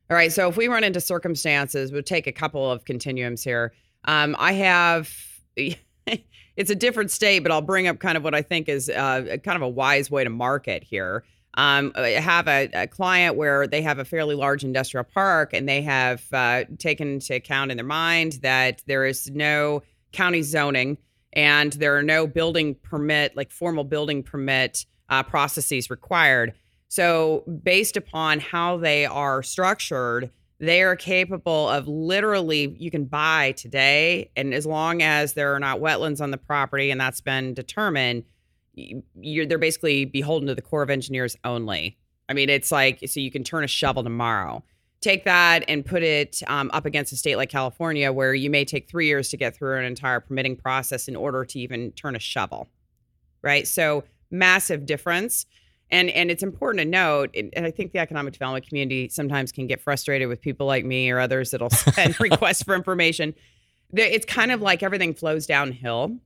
All 0.09 0.15
right. 0.15 0.31
So 0.31 0.47
if 0.47 0.55
we 0.55 0.67
run 0.67 0.83
into 0.83 1.01
circumstances, 1.01 1.91
we'll 1.91 2.03
take 2.03 2.27
a 2.27 2.31
couple 2.31 2.71
of 2.71 2.85
continuums 2.85 3.43
here. 3.43 3.73
Um, 4.05 4.35
I 4.39 4.53
have. 4.53 5.13
it's 6.57 6.71
a 6.71 6.75
different 6.75 7.11
state, 7.11 7.39
but 7.39 7.51
I'll 7.51 7.61
bring 7.61 7.87
up 7.87 7.99
kind 7.99 8.17
of 8.17 8.23
what 8.23 8.35
I 8.35 8.41
think 8.41 8.67
is 8.67 8.89
uh, 8.89 9.37
kind 9.43 9.55
of 9.55 9.61
a 9.61 9.69
wise 9.69 10.11
way 10.11 10.23
to 10.23 10.29
market 10.29 10.83
here. 10.83 11.23
Um, 11.53 11.91
I 11.95 12.09
have 12.09 12.47
a, 12.47 12.69
a, 12.73 12.87
client 12.87 13.35
where 13.35 13.65
they 13.65 13.81
have 13.81 13.97
a 13.97 14.05
fairly 14.05 14.35
large 14.35 14.63
industrial 14.63 15.05
park 15.05 15.53
and 15.53 15.67
they 15.67 15.81
have 15.81 16.23
uh, 16.31 16.65
taken 16.77 17.13
into 17.13 17.33
account 17.33 17.71
in 17.71 17.77
their 17.77 17.85
mind 17.85 18.33
that 18.43 18.83
there 18.85 19.05
is 19.05 19.31
no 19.31 19.81
county 20.11 20.43
zoning 20.43 20.99
and 21.33 21.73
there 21.73 21.97
are 21.97 22.03
no 22.03 22.27
building 22.27 22.75
permit, 22.75 23.35
like 23.35 23.49
formal 23.49 23.83
building 23.83 24.21
permit 24.21 24.85
uh, 25.09 25.23
processes 25.23 25.89
required. 25.89 26.53
So, 26.89 27.43
based 27.63 27.97
upon 27.97 28.39
how 28.39 28.77
they 28.77 29.05
are 29.05 29.43
structured, 29.43 30.29
they 30.59 30.81
are 30.81 30.95
capable 30.95 31.69
of 31.69 31.87
literally, 31.87 32.75
you 32.79 32.89
can 32.89 33.05
buy 33.05 33.51
today. 33.53 34.31
And 34.35 34.53
as 34.53 34.65
long 34.65 35.03
as 35.03 35.33
there 35.33 35.53
are 35.53 35.59
not 35.59 35.79
wetlands 35.79 36.19
on 36.19 36.31
the 36.31 36.37
property 36.37 36.89
and 36.89 36.99
that's 36.99 37.21
been 37.21 37.53
determined, 37.53 38.23
you're, 38.73 39.45
they're 39.45 39.57
basically 39.57 40.05
beholden 40.05 40.47
to 40.47 40.55
the 40.55 40.61
Corps 40.61 40.83
of 40.83 40.89
Engineers 40.89 41.35
only. 41.43 41.97
I 42.29 42.33
mean, 42.33 42.49
it's 42.49 42.71
like, 42.71 42.99
so 43.07 43.19
you 43.19 43.31
can 43.31 43.43
turn 43.43 43.63
a 43.63 43.67
shovel 43.67 44.03
tomorrow. 44.03 44.63
Take 44.99 45.25
that 45.25 45.63
and 45.67 45.85
put 45.85 46.01
it 46.01 46.41
um, 46.47 46.71
up 46.73 46.85
against 46.85 47.13
a 47.13 47.15
state 47.15 47.35
like 47.35 47.49
California, 47.49 48.11
where 48.11 48.33
you 48.33 48.49
may 48.49 48.65
take 48.65 48.89
three 48.89 49.05
years 49.05 49.29
to 49.29 49.37
get 49.37 49.55
through 49.55 49.77
an 49.77 49.85
entire 49.85 50.19
permitting 50.19 50.55
process 50.55 51.07
in 51.07 51.15
order 51.15 51.45
to 51.45 51.59
even 51.59 51.91
turn 51.91 52.15
a 52.15 52.19
shovel. 52.19 52.67
Right. 53.43 53.67
So, 53.67 54.03
massive 54.31 54.85
difference. 54.85 55.45
And 55.89 56.09
and 56.09 56.29
it's 56.29 56.43
important 56.43 56.81
to 56.81 56.85
note, 56.85 57.33
and 57.33 57.65
I 57.65 57.71
think 57.71 57.93
the 57.93 57.99
economic 57.99 58.33
development 58.33 58.67
community 58.67 59.07
sometimes 59.07 59.53
can 59.53 59.67
get 59.67 59.79
frustrated 59.79 60.27
with 60.27 60.41
people 60.41 60.67
like 60.67 60.83
me 60.83 61.09
or 61.09 61.19
others 61.19 61.51
that'll 61.51 61.69
send 61.95 62.19
requests 62.19 62.63
for 62.63 62.75
information. 62.75 63.33
It's 63.93 64.25
kind 64.25 64.51
of 64.51 64.61
like 64.61 64.83
everything 64.83 65.13
flows 65.13 65.45
downhill. 65.45 66.17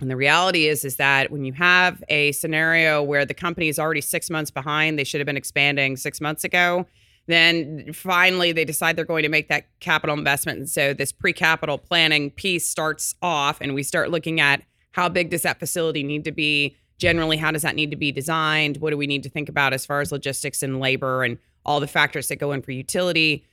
And 0.00 0.10
the 0.10 0.16
reality 0.16 0.66
is, 0.66 0.84
is 0.84 0.96
that 0.96 1.30
when 1.30 1.44
you 1.44 1.52
have 1.52 2.02
a 2.08 2.32
scenario 2.32 3.02
where 3.02 3.24
the 3.24 3.34
company 3.34 3.68
is 3.68 3.78
already 3.78 4.00
six 4.00 4.28
months 4.28 4.50
behind, 4.50 4.98
they 4.98 5.04
should 5.04 5.20
have 5.20 5.26
been 5.26 5.36
expanding 5.36 5.96
six 5.96 6.20
months 6.20 6.42
ago. 6.42 6.86
Then 7.26 7.92
finally, 7.92 8.52
they 8.52 8.64
decide 8.64 8.96
they're 8.96 9.04
going 9.04 9.22
to 9.22 9.28
make 9.28 9.48
that 9.48 9.66
capital 9.80 10.16
investment. 10.16 10.58
And 10.58 10.68
so 10.68 10.92
this 10.92 11.12
pre 11.12 11.32
capital 11.32 11.78
planning 11.78 12.30
piece 12.30 12.68
starts 12.68 13.14
off, 13.22 13.60
and 13.60 13.74
we 13.74 13.82
start 13.82 14.10
looking 14.10 14.40
at 14.40 14.62
how 14.92 15.08
big 15.08 15.30
does 15.30 15.42
that 15.42 15.58
facility 15.58 16.02
need 16.02 16.24
to 16.24 16.32
be? 16.32 16.76
Generally, 16.98 17.38
how 17.38 17.50
does 17.50 17.62
that 17.62 17.74
need 17.74 17.90
to 17.90 17.96
be 17.96 18.12
designed? 18.12 18.78
What 18.78 18.90
do 18.90 18.96
we 18.96 19.06
need 19.06 19.22
to 19.24 19.28
think 19.28 19.48
about 19.48 19.72
as 19.72 19.84
far 19.84 20.00
as 20.00 20.12
logistics 20.12 20.62
and 20.62 20.80
labor 20.80 21.24
and 21.24 21.38
all 21.64 21.80
the 21.80 21.86
factors 21.86 22.28
that 22.28 22.36
go 22.36 22.52
in 22.52 22.62
for 22.62 22.72
utility? 22.72 23.44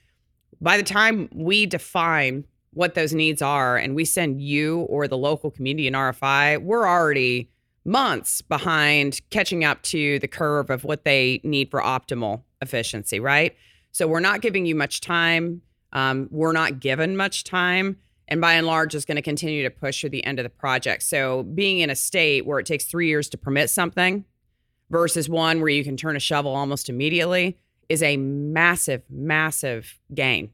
By 0.60 0.78
the 0.78 0.84
time 0.84 1.28
we 1.34 1.66
define 1.66 2.46
what 2.74 2.94
those 2.96 3.14
needs 3.14 3.42
are 3.42 3.78
and 3.78 3.96
we 3.96 4.06
send 4.06 4.42
you 4.42 4.82
or 4.82 5.08
the 5.08 5.18
local 5.18 5.52
community 5.52 5.88
an 5.88 5.94
RFI, 5.94 6.62
we're 6.62 6.88
already 6.88 7.50
months 7.84 8.42
behind 8.42 9.22
catching 9.30 9.64
up 9.64 9.82
to 9.82 10.20
the 10.20 10.28
curve 10.28 10.70
of 10.70 10.84
what 10.84 11.04
they 11.04 11.42
need 11.44 11.72
for 11.72 11.82
optimal 11.82 12.44
efficiency, 12.62 13.20
right? 13.20 13.56
So 13.92 14.08
we're 14.08 14.20
not 14.20 14.42
giving 14.42 14.66
you 14.66 14.76
much 14.76 15.02
time. 15.02 15.62
Um, 15.94 16.30
we're 16.32 16.54
not 16.54 16.80
given 16.80 17.18
much 17.18 17.44
time. 17.44 17.98
And 18.32 18.42
by 18.42 18.54
and 18.54 18.66
large, 18.66 18.96
is 18.96 19.06
going 19.06 19.18
to 19.18 19.22
continue 19.22 19.62
to 19.62 19.70
push 19.70 20.02
through 20.02 20.10
the 20.10 20.24
end 20.24 20.40
of 20.40 20.44
the 20.44 20.50
project. 20.50 21.04
So 21.04 21.44
being 21.44 21.80
in 21.80 21.92
a 21.92 21.96
state 21.96 22.48
where 22.48 22.58
it 22.58 22.66
takes 22.66 22.86
three 22.86 23.08
years 23.08 23.30
to 23.30 23.38
permit 23.38 23.70
something 23.70 24.26
versus 24.90 25.30
one 25.30 25.60
where 25.60 25.70
you 25.70 25.84
can 25.84 25.98
turn 25.98 26.16
a 26.16 26.20
shovel 26.20 26.56
almost 26.56 26.90
immediately 26.90 27.60
is 27.90 28.02
a 28.02 28.18
massive, 28.18 29.04
massive 29.10 30.00
gain 30.14 30.50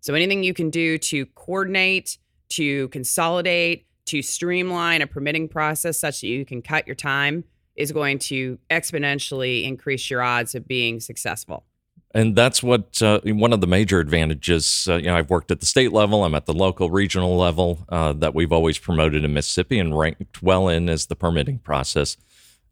so 0.00 0.14
anything 0.14 0.42
you 0.42 0.54
can 0.54 0.70
do 0.70 0.98
to 0.98 1.26
coordinate, 1.26 2.18
to 2.50 2.88
consolidate, 2.88 3.86
to 4.06 4.22
streamline 4.22 5.02
a 5.02 5.06
permitting 5.06 5.48
process 5.48 5.98
such 5.98 6.22
that 6.22 6.26
you 6.26 6.44
can 6.44 6.62
cut 6.62 6.86
your 6.86 6.96
time 6.96 7.44
is 7.76 7.92
going 7.92 8.18
to 8.18 8.58
exponentially 8.70 9.64
increase 9.64 10.10
your 10.10 10.22
odds 10.22 10.54
of 10.54 10.66
being 10.66 11.00
successful. 11.00 11.64
And 12.12 12.34
that's 12.34 12.62
what 12.62 13.00
uh, 13.02 13.20
one 13.24 13.52
of 13.52 13.60
the 13.60 13.66
major 13.68 14.00
advantages. 14.00 14.88
Uh, 14.90 14.96
you 14.96 15.06
know, 15.06 15.16
I've 15.16 15.30
worked 15.30 15.50
at 15.50 15.60
the 15.60 15.66
state 15.66 15.92
level. 15.92 16.24
I'm 16.24 16.34
at 16.34 16.46
the 16.46 16.52
local, 16.52 16.90
regional 16.90 17.36
level 17.36 17.86
uh, 17.88 18.12
that 18.14 18.34
we've 18.34 18.52
always 18.52 18.78
promoted 18.78 19.24
in 19.24 19.32
Mississippi 19.32 19.78
and 19.78 19.96
ranked 19.96 20.42
well 20.42 20.68
in 20.68 20.88
as 20.88 21.06
the 21.06 21.14
permitting 21.14 21.58
process. 21.58 22.16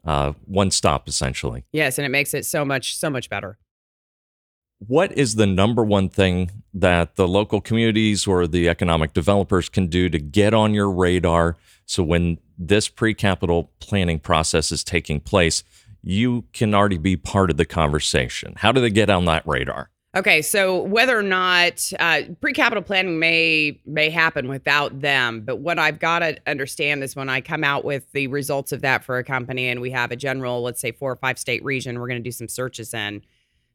Uh, 0.05 0.33
one 0.47 0.71
stop, 0.71 1.09
essentially. 1.09 1.65
Yes, 1.71 1.99
and 1.99 2.07
it 2.07 2.09
makes 2.09 2.35
it 2.35 2.47
so 2.47 2.65
much, 2.65 2.97
so 2.97 3.11
much 3.11 3.29
better 3.29 3.59
what 4.79 5.11
is 5.13 5.35
the 5.35 5.47
number 5.47 5.83
one 5.83 6.09
thing 6.09 6.51
that 6.73 7.17
the 7.17 7.27
local 7.27 7.61
communities 7.61 8.27
or 8.27 8.47
the 8.47 8.69
economic 8.69 9.13
developers 9.13 9.69
can 9.69 9.89
do 9.89 10.09
to 10.09 10.19
get 10.19 10.55
on 10.55 10.73
your 10.73 10.91
radar 10.91 11.57
so 11.87 12.03
when 12.03 12.39
this 12.57 12.89
pre-capital 12.89 13.71
planning 13.81 14.19
process 14.19 14.71
is 14.71 14.85
taking 14.85 15.21
place 15.21 15.65
you 16.09 16.45
can 16.53 16.75
already 16.75 16.99
be 16.99 17.17
part 17.17 17.51
of 17.51 17.57
the 17.57 17.65
conversation 17.65 18.55
how 18.57 18.73
do 18.73 18.81
they 18.81 18.91
get 18.91 19.11
on 19.11 19.25
that 19.27 19.47
radar 19.47 19.91
okay 20.17 20.41
so 20.41 20.83
whether 20.83 21.19
or 21.19 21.23
not 21.23 21.91
uh, 21.99 22.23
pre-capital 22.41 22.83
planning 22.83 23.19
may 23.19 23.81
may 23.87 24.11
happen 24.11 24.49
without 24.49 25.01
them 25.01 25.41
but 25.43 25.59
what 25.59 25.79
i've 25.79 25.99
got 25.99 26.21
to 26.21 26.37
understand 26.47 27.03
is 27.03 27.15
when 27.15 27.29
i 27.29 27.41
come 27.41 27.63
out 27.63 27.85
with 27.85 28.11
the 28.13 28.27
results 28.29 28.73
of 28.73 28.81
that 28.81 29.05
for 29.05 29.19
a 29.19 29.25
company 29.25 29.69
and 29.69 29.81
we 29.81 29.91
have 29.91 30.11
a 30.11 30.17
general 30.17 30.63
let's 30.63 30.81
say 30.81 30.93
four 30.93 31.13
or 31.13 31.17
five 31.17 31.39
state 31.39 31.63
region 31.65 31.99
we're 31.99 32.09
going 32.09 32.23
to 32.23 32.29
do 32.29 32.33
some 32.33 32.49
searches 32.49 32.95
in 32.95 33.23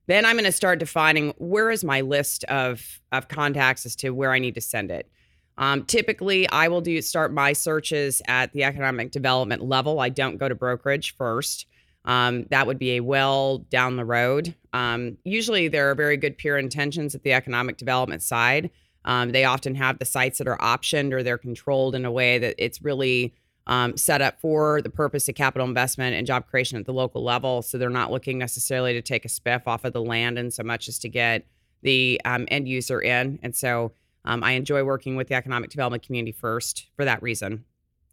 then 0.08 0.26
I'm 0.26 0.36
going 0.36 0.46
to 0.46 0.52
start 0.52 0.80
defining 0.80 1.34
where 1.38 1.72
is 1.72 1.84
my 1.84 2.02
list 2.02 2.44
of 2.46 3.00
of 3.12 3.28
contacts 3.28 3.86
as 3.86 3.96
to 3.98 4.10
where 4.12 4.32
I 4.32 4.40
need 4.40 4.56
to 4.56 4.62
send 4.62 4.92
it. 4.92 5.10
Um, 5.58 5.86
typically, 5.86 6.50
I 6.50 6.68
will 6.68 6.82
do 6.82 7.00
start 7.02 7.32
my 7.32 7.54
searches 7.54 8.22
at 8.28 8.52
the 8.54 8.64
economic 8.64 9.12
development 9.12 9.64
level. 9.64 10.00
I 10.00 10.10
don't 10.10 10.38
go 10.38 10.50
to 10.50 10.56
brokerage 10.56 11.16
first. 11.16 11.68
Um, 12.06 12.46
that 12.50 12.68
would 12.68 12.80
be 12.80 12.98
a 12.98 13.00
well 13.00 13.60
down 13.70 13.96
the 13.96 14.06
road. 14.06 14.56
Um, 14.74 15.18
usually, 15.24 15.68
there 15.68 15.90
are 15.90 15.96
very 15.96 16.18
good 16.18 16.38
peer 16.38 16.58
intentions 16.58 17.16
at 17.16 17.24
the 17.24 17.34
economic 17.34 17.78
development 17.78 18.22
side. 18.22 18.70
Um, 19.06 19.32
they 19.32 19.46
often 19.46 19.76
have 19.76 20.00
the 20.00 20.06
sites 20.06 20.38
that 20.38 20.48
are 20.48 20.58
optioned 20.58 21.12
or 21.14 21.24
they're 21.24 21.38
controlled 21.38 21.96
in 21.96 22.06
a 22.06 22.12
way 22.12 22.38
that 22.38 22.56
it's 22.58 22.82
really 22.82 23.34
um, 23.68 23.96
set 23.98 24.22
up 24.22 24.40
for 24.40 24.82
the 24.82 24.90
purpose 24.90 25.28
of 25.30 25.36
capital 25.36 25.68
investment 25.68 26.16
and 26.16 26.28
job 26.28 26.48
creation 26.48 26.78
at 26.78 26.86
the 26.86 26.94
local 26.94 27.24
level. 27.24 27.62
So 27.62 27.78
they're 27.78 27.90
not 27.90 28.12
looking 28.12 28.38
necessarily 28.38 28.94
to 28.94 29.02
take 29.02 29.26
a 29.26 29.30
spiff 29.30 29.64
off 29.68 29.86
of 29.86 29.94
the 29.94 30.02
land 30.02 30.38
and 30.38 30.54
so 30.54 30.64
much 30.64 30.88
as 30.88 31.00
to 31.00 31.10
get 31.10 31.46
the 31.82 32.20
um, 32.26 32.46
end 32.50 32.68
user 32.68 33.02
in. 33.02 33.40
And 33.44 33.56
so 33.56 33.94
um, 34.26 34.44
I 34.44 34.54
enjoy 34.54 34.84
working 34.84 35.16
with 35.16 35.28
the 35.28 35.36
economic 35.36 35.70
development 35.70 36.04
community 36.04 36.32
first 36.32 36.88
for 36.96 37.06
that 37.06 37.22
reason. 37.22 37.66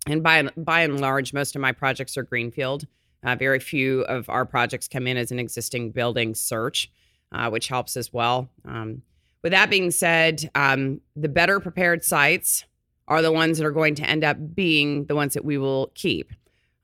And 0.06 0.22
by 0.22 0.42
by 0.56 0.80
and 0.80 1.00
large, 1.00 1.32
most 1.32 1.54
of 1.54 1.60
my 1.60 1.72
projects 1.72 2.16
are 2.16 2.22
greenfield. 2.22 2.86
Uh, 3.22 3.36
very 3.36 3.60
few 3.60 4.02
of 4.02 4.28
our 4.28 4.46
projects 4.46 4.88
come 4.88 5.06
in 5.06 5.16
as 5.16 5.30
an 5.30 5.38
existing 5.38 5.90
building 5.90 6.34
search, 6.34 6.90
uh, 7.32 7.50
which 7.50 7.68
helps 7.68 7.96
as 7.96 8.12
well. 8.12 8.48
Um, 8.64 9.02
with 9.42 9.52
that 9.52 9.70
being 9.70 9.90
said, 9.90 10.50
um, 10.54 11.00
the 11.16 11.28
better 11.28 11.60
prepared 11.60 12.04
sites 12.04 12.64
are 13.08 13.22
the 13.22 13.32
ones 13.32 13.58
that 13.58 13.66
are 13.66 13.72
going 13.72 13.94
to 13.96 14.08
end 14.08 14.24
up 14.24 14.54
being 14.54 15.06
the 15.06 15.14
ones 15.14 15.34
that 15.34 15.44
we 15.44 15.58
will 15.58 15.90
keep. 15.94 16.32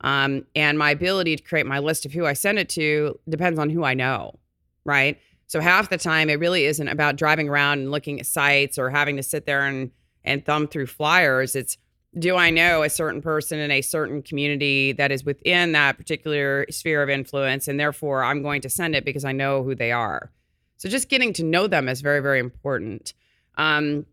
Um, 0.02 0.44
and 0.54 0.78
my 0.78 0.90
ability 0.90 1.36
to 1.36 1.42
create 1.42 1.66
my 1.66 1.78
list 1.78 2.04
of 2.04 2.12
who 2.12 2.26
I 2.26 2.34
send 2.34 2.58
it 2.58 2.68
to 2.70 3.18
depends 3.28 3.58
on 3.58 3.70
who 3.70 3.84
I 3.84 3.94
know, 3.94 4.38
right? 4.84 5.18
So 5.46 5.60
half 5.60 5.88
the 5.88 5.96
time, 5.96 6.28
it 6.28 6.38
really 6.38 6.64
isn't 6.64 6.88
about 6.88 7.16
driving 7.16 7.48
around 7.48 7.78
and 7.78 7.90
looking 7.90 8.20
at 8.20 8.26
sites 8.26 8.78
or 8.78 8.90
having 8.90 9.16
to 9.16 9.22
sit 9.22 9.46
there 9.46 9.62
and 9.62 9.90
and 10.24 10.44
thumb 10.44 10.66
through 10.66 10.88
flyers. 10.88 11.54
It's 11.54 11.78
do 12.18 12.36
I 12.36 12.50
know 12.50 12.82
a 12.82 12.90
certain 12.90 13.20
person 13.20 13.58
in 13.58 13.70
a 13.70 13.82
certain 13.82 14.22
community 14.22 14.92
that 14.92 15.12
is 15.12 15.24
within 15.24 15.72
that 15.72 15.98
particular 15.98 16.66
sphere 16.70 17.02
of 17.02 17.10
influence, 17.10 17.68
and 17.68 17.78
therefore 17.78 18.24
I'm 18.24 18.42
going 18.42 18.62
to 18.62 18.68
send 18.68 18.94
it 18.94 19.04
because 19.04 19.24
I 19.24 19.32
know 19.32 19.62
who 19.62 19.74
they 19.74 19.92
are. 19.92 20.30
So 20.78 20.88
just 20.88 21.08
getting 21.08 21.32
to 21.34 21.44
know 21.44 21.66
them 21.66 21.88
is 21.88 22.00
very 22.00 22.20
very 22.20 22.38
important. 22.38 23.14
Um, 23.58 24.06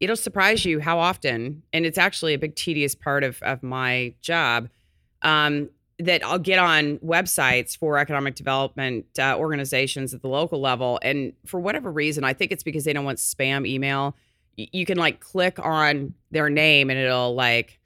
it'll 0.00 0.16
surprise 0.16 0.64
you 0.64 0.80
how 0.80 0.98
often, 0.98 1.62
and 1.72 1.86
it's 1.86 1.98
actually 1.98 2.34
a 2.34 2.38
big 2.38 2.56
tedious 2.56 2.94
part 2.94 3.24
of, 3.24 3.40
of 3.42 3.62
my 3.62 4.14
job, 4.20 4.68
um, 5.22 5.68
that 5.98 6.24
I'll 6.24 6.38
get 6.38 6.60
on 6.60 6.98
websites 6.98 7.76
for 7.76 7.98
economic 7.98 8.36
development 8.36 9.06
uh, 9.18 9.36
organizations 9.36 10.14
at 10.14 10.22
the 10.22 10.28
local 10.28 10.60
level. 10.60 11.00
And 11.02 11.32
for 11.44 11.58
whatever 11.58 11.90
reason, 11.90 12.22
I 12.22 12.34
think 12.34 12.52
it's 12.52 12.62
because 12.62 12.84
they 12.84 12.92
don't 12.92 13.04
want 13.04 13.18
spam 13.18 13.66
email. 13.66 14.14
You 14.58 14.84
can 14.84 14.98
like 14.98 15.20
click 15.20 15.58
on 15.58 16.14
their 16.30 16.50
name 16.50 16.90
and 16.90 16.98
it'll 16.98 17.34
like 17.34 17.78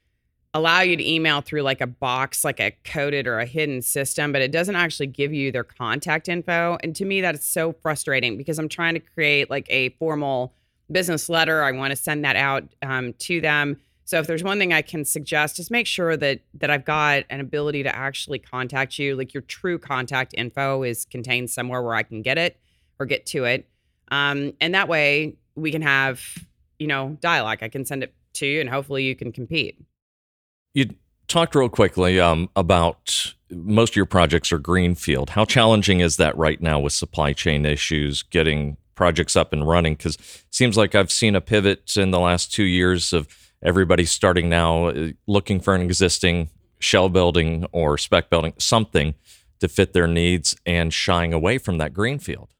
allow 0.54 0.80
you 0.80 0.96
to 0.96 1.08
email 1.08 1.40
through 1.40 1.62
like 1.62 1.80
a 1.80 1.86
box, 1.86 2.44
like 2.44 2.60
a 2.60 2.72
coded 2.84 3.26
or 3.26 3.38
a 3.38 3.46
hidden 3.46 3.82
system, 3.82 4.32
but 4.32 4.42
it 4.42 4.52
doesn't 4.52 4.76
actually 4.76 5.06
give 5.06 5.32
you 5.32 5.52
their 5.52 5.64
contact 5.64 6.28
info. 6.28 6.78
And 6.82 6.94
to 6.96 7.04
me, 7.04 7.20
that's 7.20 7.46
so 7.46 7.72
frustrating 7.72 8.36
because 8.36 8.58
I'm 8.58 8.68
trying 8.68 8.94
to 8.94 9.00
create 9.00 9.50
like 9.50 9.66
a 9.70 9.90
formal 9.90 10.54
business 10.90 11.28
letter. 11.28 11.62
I 11.62 11.72
want 11.72 11.90
to 11.90 11.96
send 11.96 12.24
that 12.24 12.36
out 12.36 12.64
um, 12.82 13.14
to 13.20 13.40
them. 13.40 13.78
So 14.04 14.18
if 14.18 14.26
there's 14.26 14.44
one 14.44 14.58
thing 14.58 14.72
I 14.72 14.82
can 14.82 15.04
suggest, 15.04 15.56
just 15.56 15.70
make 15.70 15.86
sure 15.86 16.16
that 16.16 16.40
that 16.54 16.70
I've 16.70 16.84
got 16.84 17.24
an 17.30 17.40
ability 17.40 17.82
to 17.84 17.94
actually 17.94 18.38
contact 18.38 18.98
you. 18.98 19.16
Like 19.16 19.32
your 19.32 19.42
true 19.42 19.78
contact 19.78 20.34
info 20.36 20.82
is 20.82 21.06
contained 21.06 21.50
somewhere 21.50 21.82
where 21.82 21.94
I 21.94 22.02
can 22.02 22.20
get 22.20 22.36
it 22.36 22.58
or 22.98 23.06
get 23.06 23.24
to 23.26 23.44
it, 23.44 23.68
um, 24.10 24.52
and 24.60 24.74
that 24.74 24.88
way 24.88 25.36
we 25.54 25.70
can 25.70 25.82
have 25.82 26.20
you 26.82 26.88
know 26.88 27.16
dialogue. 27.20 27.58
I 27.62 27.68
can 27.68 27.86
send 27.86 28.02
it 28.02 28.12
to 28.34 28.46
you, 28.46 28.60
and 28.60 28.68
hopefully 28.68 29.04
you 29.04 29.14
can 29.14 29.30
compete. 29.30 29.78
You 30.74 30.90
talked 31.28 31.54
real 31.54 31.68
quickly 31.68 32.18
um, 32.18 32.50
about 32.56 33.34
most 33.50 33.92
of 33.92 33.96
your 33.96 34.06
projects 34.06 34.50
are 34.52 34.58
greenfield. 34.58 35.30
How 35.30 35.44
challenging 35.44 36.00
is 36.00 36.16
that 36.16 36.36
right 36.36 36.60
now 36.60 36.80
with 36.80 36.92
supply 36.92 37.32
chain 37.32 37.64
issues, 37.64 38.22
getting 38.24 38.76
projects 38.96 39.36
up 39.36 39.52
and 39.52 39.66
running 39.66 39.94
because 39.94 40.16
it 40.16 40.44
seems 40.50 40.76
like 40.76 40.94
I've 40.94 41.12
seen 41.12 41.36
a 41.36 41.40
pivot 41.40 41.96
in 41.96 42.10
the 42.10 42.20
last 42.20 42.52
two 42.52 42.64
years 42.64 43.12
of 43.12 43.28
everybody 43.62 44.04
starting 44.04 44.48
now 44.48 44.86
uh, 44.88 45.08
looking 45.26 45.60
for 45.60 45.74
an 45.74 45.82
existing 45.82 46.50
shell 46.80 47.08
building 47.08 47.64
or 47.72 47.96
spec 47.96 48.28
building, 48.28 48.54
something 48.58 49.14
to 49.60 49.68
fit 49.68 49.92
their 49.92 50.08
needs 50.08 50.56
and 50.66 50.92
shying 50.92 51.32
away 51.32 51.58
from 51.58 51.78
that 51.78 51.94
greenfield. 51.94 52.50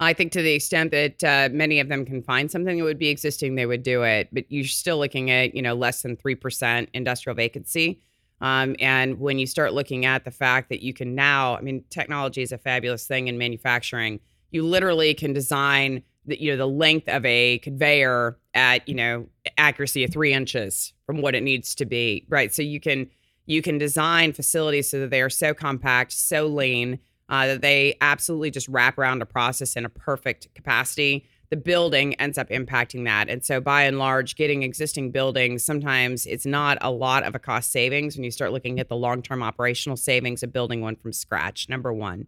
I 0.00 0.12
think 0.12 0.32
to 0.32 0.42
the 0.42 0.52
extent 0.52 0.92
that 0.92 1.24
uh, 1.24 1.48
many 1.52 1.80
of 1.80 1.88
them 1.88 2.04
can 2.04 2.22
find 2.22 2.50
something 2.50 2.78
that 2.78 2.84
would 2.84 2.98
be 2.98 3.08
existing, 3.08 3.56
they 3.56 3.66
would 3.66 3.82
do 3.82 4.02
it. 4.02 4.28
But 4.32 4.44
you're 4.48 4.64
still 4.64 4.98
looking 4.98 5.30
at, 5.30 5.54
you 5.54 5.62
know, 5.62 5.74
less 5.74 6.02
than 6.02 6.16
3% 6.16 6.88
industrial 6.94 7.34
vacancy. 7.34 8.00
Um, 8.40 8.76
and 8.78 9.18
when 9.18 9.40
you 9.40 9.46
start 9.46 9.72
looking 9.72 10.06
at 10.06 10.24
the 10.24 10.30
fact 10.30 10.68
that 10.68 10.82
you 10.82 10.94
can 10.94 11.16
now, 11.16 11.56
I 11.56 11.60
mean, 11.60 11.82
technology 11.90 12.42
is 12.42 12.52
a 12.52 12.58
fabulous 12.58 13.06
thing 13.06 13.26
in 13.26 13.36
manufacturing 13.36 14.20
you 14.50 14.64
literally 14.64 15.14
can 15.14 15.32
design 15.32 16.02
the, 16.26 16.40
you 16.40 16.50
know 16.50 16.56
the 16.56 16.68
length 16.68 17.08
of 17.08 17.24
a 17.24 17.58
conveyor 17.58 18.38
at 18.54 18.86
you 18.88 18.94
know 18.94 19.26
accuracy 19.56 20.04
of 20.04 20.12
three 20.12 20.32
inches 20.32 20.92
from 21.06 21.22
what 21.22 21.34
it 21.34 21.42
needs 21.42 21.74
to 21.74 21.86
be 21.86 22.26
right 22.28 22.52
so 22.52 22.62
you 22.62 22.80
can 22.80 23.08
you 23.46 23.62
can 23.62 23.78
design 23.78 24.32
facilities 24.32 24.90
so 24.90 25.00
that 25.00 25.10
they 25.10 25.22
are 25.22 25.30
so 25.30 25.54
compact 25.54 26.12
so 26.12 26.46
lean 26.46 26.98
uh, 27.28 27.46
that 27.46 27.62
they 27.62 27.96
absolutely 28.00 28.50
just 28.50 28.68
wrap 28.68 28.98
around 28.98 29.22
a 29.22 29.26
process 29.26 29.76
in 29.76 29.84
a 29.84 29.88
perfect 29.88 30.52
capacity 30.54 31.26
the 31.50 31.56
building 31.56 32.14
ends 32.14 32.36
up 32.36 32.50
impacting 32.50 33.04
that. 33.06 33.28
And 33.28 33.44
so, 33.44 33.60
by 33.60 33.84
and 33.84 33.98
large, 33.98 34.36
getting 34.36 34.62
existing 34.62 35.10
buildings, 35.10 35.64
sometimes 35.64 36.26
it's 36.26 36.44
not 36.44 36.78
a 36.80 36.90
lot 36.90 37.22
of 37.24 37.34
a 37.34 37.38
cost 37.38 37.72
savings 37.72 38.16
when 38.16 38.24
you 38.24 38.30
start 38.30 38.52
looking 38.52 38.78
at 38.80 38.88
the 38.88 38.96
long 38.96 39.22
term 39.22 39.42
operational 39.42 39.96
savings 39.96 40.42
of 40.42 40.52
building 40.52 40.80
one 40.82 40.96
from 40.96 41.12
scratch. 41.12 41.68
Number 41.68 41.92
one. 41.92 42.26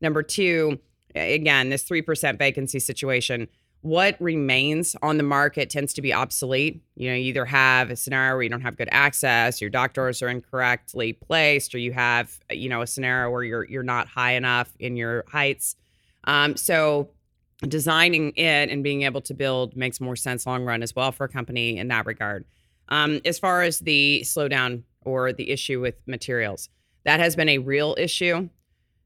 Number 0.00 0.22
two, 0.22 0.80
again, 1.14 1.68
this 1.68 1.84
3% 1.84 2.38
vacancy 2.38 2.80
situation. 2.80 3.46
What 3.82 4.16
remains 4.20 4.94
on 5.02 5.16
the 5.16 5.24
market 5.24 5.68
tends 5.68 5.92
to 5.94 6.02
be 6.02 6.12
obsolete. 6.12 6.82
You 6.94 7.10
know, 7.10 7.16
you 7.16 7.24
either 7.24 7.44
have 7.44 7.90
a 7.90 7.96
scenario 7.96 8.34
where 8.34 8.42
you 8.44 8.48
don't 8.48 8.60
have 8.60 8.76
good 8.76 8.88
access, 8.92 9.60
your 9.60 9.70
doctors 9.70 10.22
are 10.22 10.28
incorrectly 10.28 11.12
placed, 11.12 11.74
or 11.74 11.78
you 11.78 11.92
have, 11.92 12.38
you 12.50 12.68
know, 12.68 12.82
a 12.82 12.86
scenario 12.86 13.30
where 13.30 13.42
you're 13.42 13.64
you're 13.64 13.82
not 13.82 14.06
high 14.06 14.32
enough 14.32 14.72
in 14.78 14.96
your 14.96 15.24
heights. 15.28 15.74
Um, 16.24 16.56
so 16.56 17.10
designing 17.66 18.32
it 18.36 18.70
and 18.70 18.82
being 18.84 19.02
able 19.02 19.20
to 19.22 19.34
build 19.34 19.76
makes 19.76 20.00
more 20.00 20.16
sense 20.16 20.46
long 20.46 20.64
run 20.64 20.82
as 20.82 20.94
well 20.94 21.12
for 21.12 21.24
a 21.24 21.28
company 21.28 21.76
in 21.76 21.88
that 21.88 22.06
regard. 22.06 22.44
Um, 22.88 23.20
as 23.24 23.38
far 23.38 23.62
as 23.62 23.80
the 23.80 24.22
slowdown 24.24 24.82
or 25.04 25.32
the 25.32 25.50
issue 25.50 25.80
with 25.80 25.96
materials, 26.06 26.68
that 27.04 27.20
has 27.20 27.34
been 27.34 27.48
a 27.48 27.58
real 27.58 27.96
issue. 27.98 28.48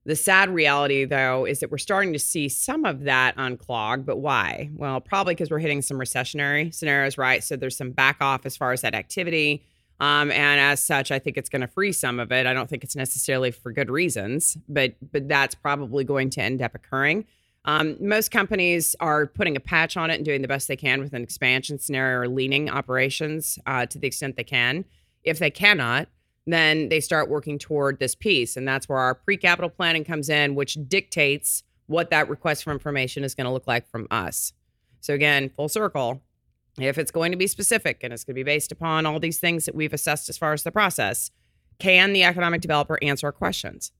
The 0.06 0.14
sad 0.14 0.50
reality, 0.50 1.04
though, 1.04 1.44
is 1.44 1.58
that 1.58 1.72
we're 1.72 1.78
starting 1.78 2.12
to 2.12 2.18
see 2.20 2.48
some 2.48 2.84
of 2.84 3.02
that 3.02 3.36
unclog. 3.36 4.06
But 4.06 4.18
why? 4.18 4.70
Well, 4.76 5.00
probably 5.00 5.34
because 5.34 5.50
we're 5.50 5.58
hitting 5.58 5.82
some 5.82 5.98
recessionary 5.98 6.72
scenarios, 6.72 7.18
right? 7.18 7.42
So 7.42 7.56
there's 7.56 7.76
some 7.76 7.90
back 7.90 8.18
off 8.20 8.46
as 8.46 8.56
far 8.56 8.72
as 8.72 8.82
that 8.82 8.94
activity. 8.94 9.64
Um, 9.98 10.30
and 10.30 10.60
as 10.60 10.80
such, 10.80 11.10
I 11.10 11.18
think 11.18 11.36
it's 11.36 11.48
going 11.48 11.62
to 11.62 11.66
free 11.66 11.90
some 11.90 12.20
of 12.20 12.30
it. 12.30 12.46
I 12.46 12.52
don't 12.52 12.70
think 12.70 12.84
it's 12.84 12.94
necessarily 12.94 13.50
for 13.50 13.72
good 13.72 13.90
reasons, 13.90 14.56
but 14.68 14.94
but 15.10 15.26
that's 15.26 15.56
probably 15.56 16.04
going 16.04 16.30
to 16.30 16.42
end 16.42 16.62
up 16.62 16.76
occurring. 16.76 17.24
Um, 17.64 17.96
most 18.00 18.30
companies 18.30 18.94
are 19.00 19.26
putting 19.26 19.56
a 19.56 19.60
patch 19.60 19.96
on 19.96 20.10
it 20.10 20.14
and 20.14 20.24
doing 20.24 20.40
the 20.40 20.46
best 20.46 20.68
they 20.68 20.76
can 20.76 21.00
with 21.00 21.14
an 21.14 21.22
expansion 21.24 21.80
scenario 21.80 22.20
or 22.20 22.28
leaning 22.28 22.70
operations 22.70 23.58
uh, 23.66 23.86
to 23.86 23.98
the 23.98 24.06
extent 24.06 24.36
they 24.36 24.44
can. 24.44 24.84
If 25.24 25.40
they 25.40 25.50
cannot, 25.50 26.06
then 26.54 26.88
they 26.88 27.00
start 27.00 27.28
working 27.28 27.58
toward 27.58 27.98
this 27.98 28.14
piece. 28.14 28.56
And 28.56 28.66
that's 28.66 28.88
where 28.88 28.98
our 28.98 29.14
pre 29.14 29.36
capital 29.36 29.70
planning 29.70 30.04
comes 30.04 30.28
in, 30.28 30.54
which 30.54 30.78
dictates 30.88 31.62
what 31.86 32.10
that 32.10 32.28
request 32.28 32.64
for 32.64 32.72
information 32.72 33.24
is 33.24 33.34
going 33.34 33.46
to 33.46 33.52
look 33.52 33.66
like 33.66 33.88
from 33.88 34.06
us. 34.10 34.52
So, 35.00 35.14
again, 35.14 35.48
full 35.48 35.68
circle, 35.68 36.22
if 36.78 36.98
it's 36.98 37.10
going 37.10 37.32
to 37.32 37.38
be 37.38 37.46
specific 37.46 38.00
and 38.02 38.12
it's 38.12 38.24
going 38.24 38.34
to 38.34 38.40
be 38.40 38.42
based 38.44 38.72
upon 38.72 39.06
all 39.06 39.18
these 39.18 39.38
things 39.38 39.64
that 39.64 39.74
we've 39.74 39.92
assessed 39.92 40.28
as 40.28 40.38
far 40.38 40.52
as 40.52 40.62
the 40.62 40.72
process, 40.72 41.30
can 41.78 42.12
the 42.12 42.24
economic 42.24 42.60
developer 42.60 42.98
answer 43.02 43.26
our 43.26 43.32
questions? 43.32 43.92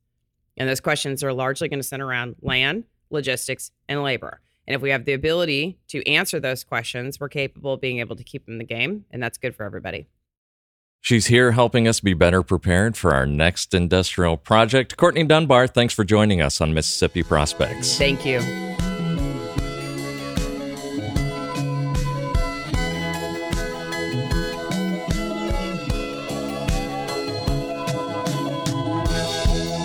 And 0.57 0.69
those 0.69 0.81
questions 0.81 1.23
are 1.23 1.33
largely 1.33 1.69
going 1.69 1.81
to 1.81 1.87
center 1.87 2.07
around 2.07 2.37
land, 2.41 2.85
logistics, 3.11 3.71
and 3.89 4.03
labor. 4.03 4.41
And 4.67 4.75
if 4.75 4.83
we 4.83 4.91
have 4.91 5.05
the 5.05 5.13
ability 5.13 5.79
to 5.89 6.07
answer 6.09 6.41
those 6.41 6.65
questions, 6.65 7.21
we're 7.21 7.29
capable 7.29 7.75
of 7.75 7.81
being 7.81 7.99
able 7.99 8.17
to 8.17 8.25
keep 8.25 8.47
them 8.47 8.55
in 8.55 8.59
the 8.59 8.65
game, 8.65 9.05
and 9.11 9.23
that's 9.23 9.39
good 9.39 9.55
for 9.55 9.65
everybody. 9.65 10.09
She's 11.01 11.27
here 11.27 11.53
helping 11.53 11.87
us 11.87 12.01
be 12.01 12.15
better 12.15 12.43
prepared 12.43 12.97
for 12.97 13.15
our 13.15 13.27
next 13.27 13.75
industrial 13.75 14.37
project. 14.37 14.97
Courtney 14.97 15.23
Dunbar, 15.25 15.69
thanks 15.69 15.95
for 15.95 16.05
joining 16.05 16.41
us 16.41 16.61
on 16.61 16.75
Mississippi 16.75 17.23
Prospects. 17.23 17.97
Thank 17.97 18.27
you. 18.27 18.41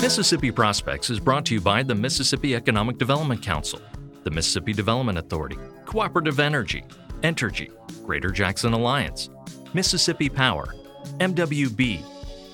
Mississippi 0.01 0.51
Prospects 0.51 1.09
is 1.09 1.19
brought 1.19 1.45
to 1.45 1.53
you 1.53 1.61
by 1.61 1.83
the 1.83 1.93
Mississippi 1.95 2.55
Economic 2.55 2.97
Development 2.97 3.41
Council, 3.41 3.79
the 4.23 4.31
Mississippi 4.31 4.73
Development 4.73 5.17
Authority, 5.17 5.57
Cooperative 5.85 6.39
Energy, 6.39 6.83
Entergy, 7.21 7.71
Greater 8.05 8.29
Jackson 8.31 8.73
Alliance, 8.73 9.29
Mississippi 9.73 10.27
Power, 10.27 10.73
MWB, 11.19 12.03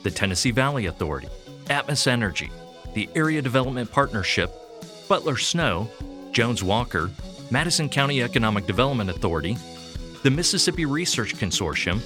the 0.03 0.11
Tennessee 0.11 0.51
Valley 0.51 0.85
Authority, 0.85 1.27
Atmos 1.65 2.07
Energy, 2.07 2.49
the 2.93 3.09
Area 3.15 3.41
Development 3.41 3.91
Partnership, 3.91 4.51
Butler 5.07 5.37
Snow, 5.37 5.89
Jones 6.31 6.63
Walker, 6.63 7.09
Madison 7.51 7.89
County 7.89 8.21
Economic 8.21 8.65
Development 8.65 9.09
Authority, 9.09 9.57
the 10.23 10.31
Mississippi 10.31 10.85
Research 10.85 11.35
Consortium, 11.35 12.01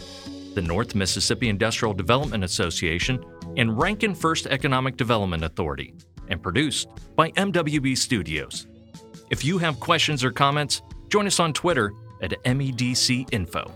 the 0.53 0.61
North 0.61 0.95
Mississippi 0.95 1.49
Industrial 1.49 1.93
Development 1.93 2.43
Association, 2.43 3.23
and 3.57 3.77
Rankin 3.79 4.13
First 4.13 4.47
Economic 4.47 4.97
Development 4.97 5.43
Authority, 5.43 5.93
and 6.27 6.41
produced 6.41 6.89
by 7.15 7.31
MWB 7.31 7.97
Studios. 7.97 8.67
If 9.29 9.45
you 9.45 9.57
have 9.57 9.79
questions 9.79 10.23
or 10.23 10.31
comments, 10.31 10.81
join 11.09 11.25
us 11.25 11.39
on 11.39 11.53
Twitter 11.53 11.93
at 12.21 12.31
MEDC 12.43 13.33
Info. 13.33 13.71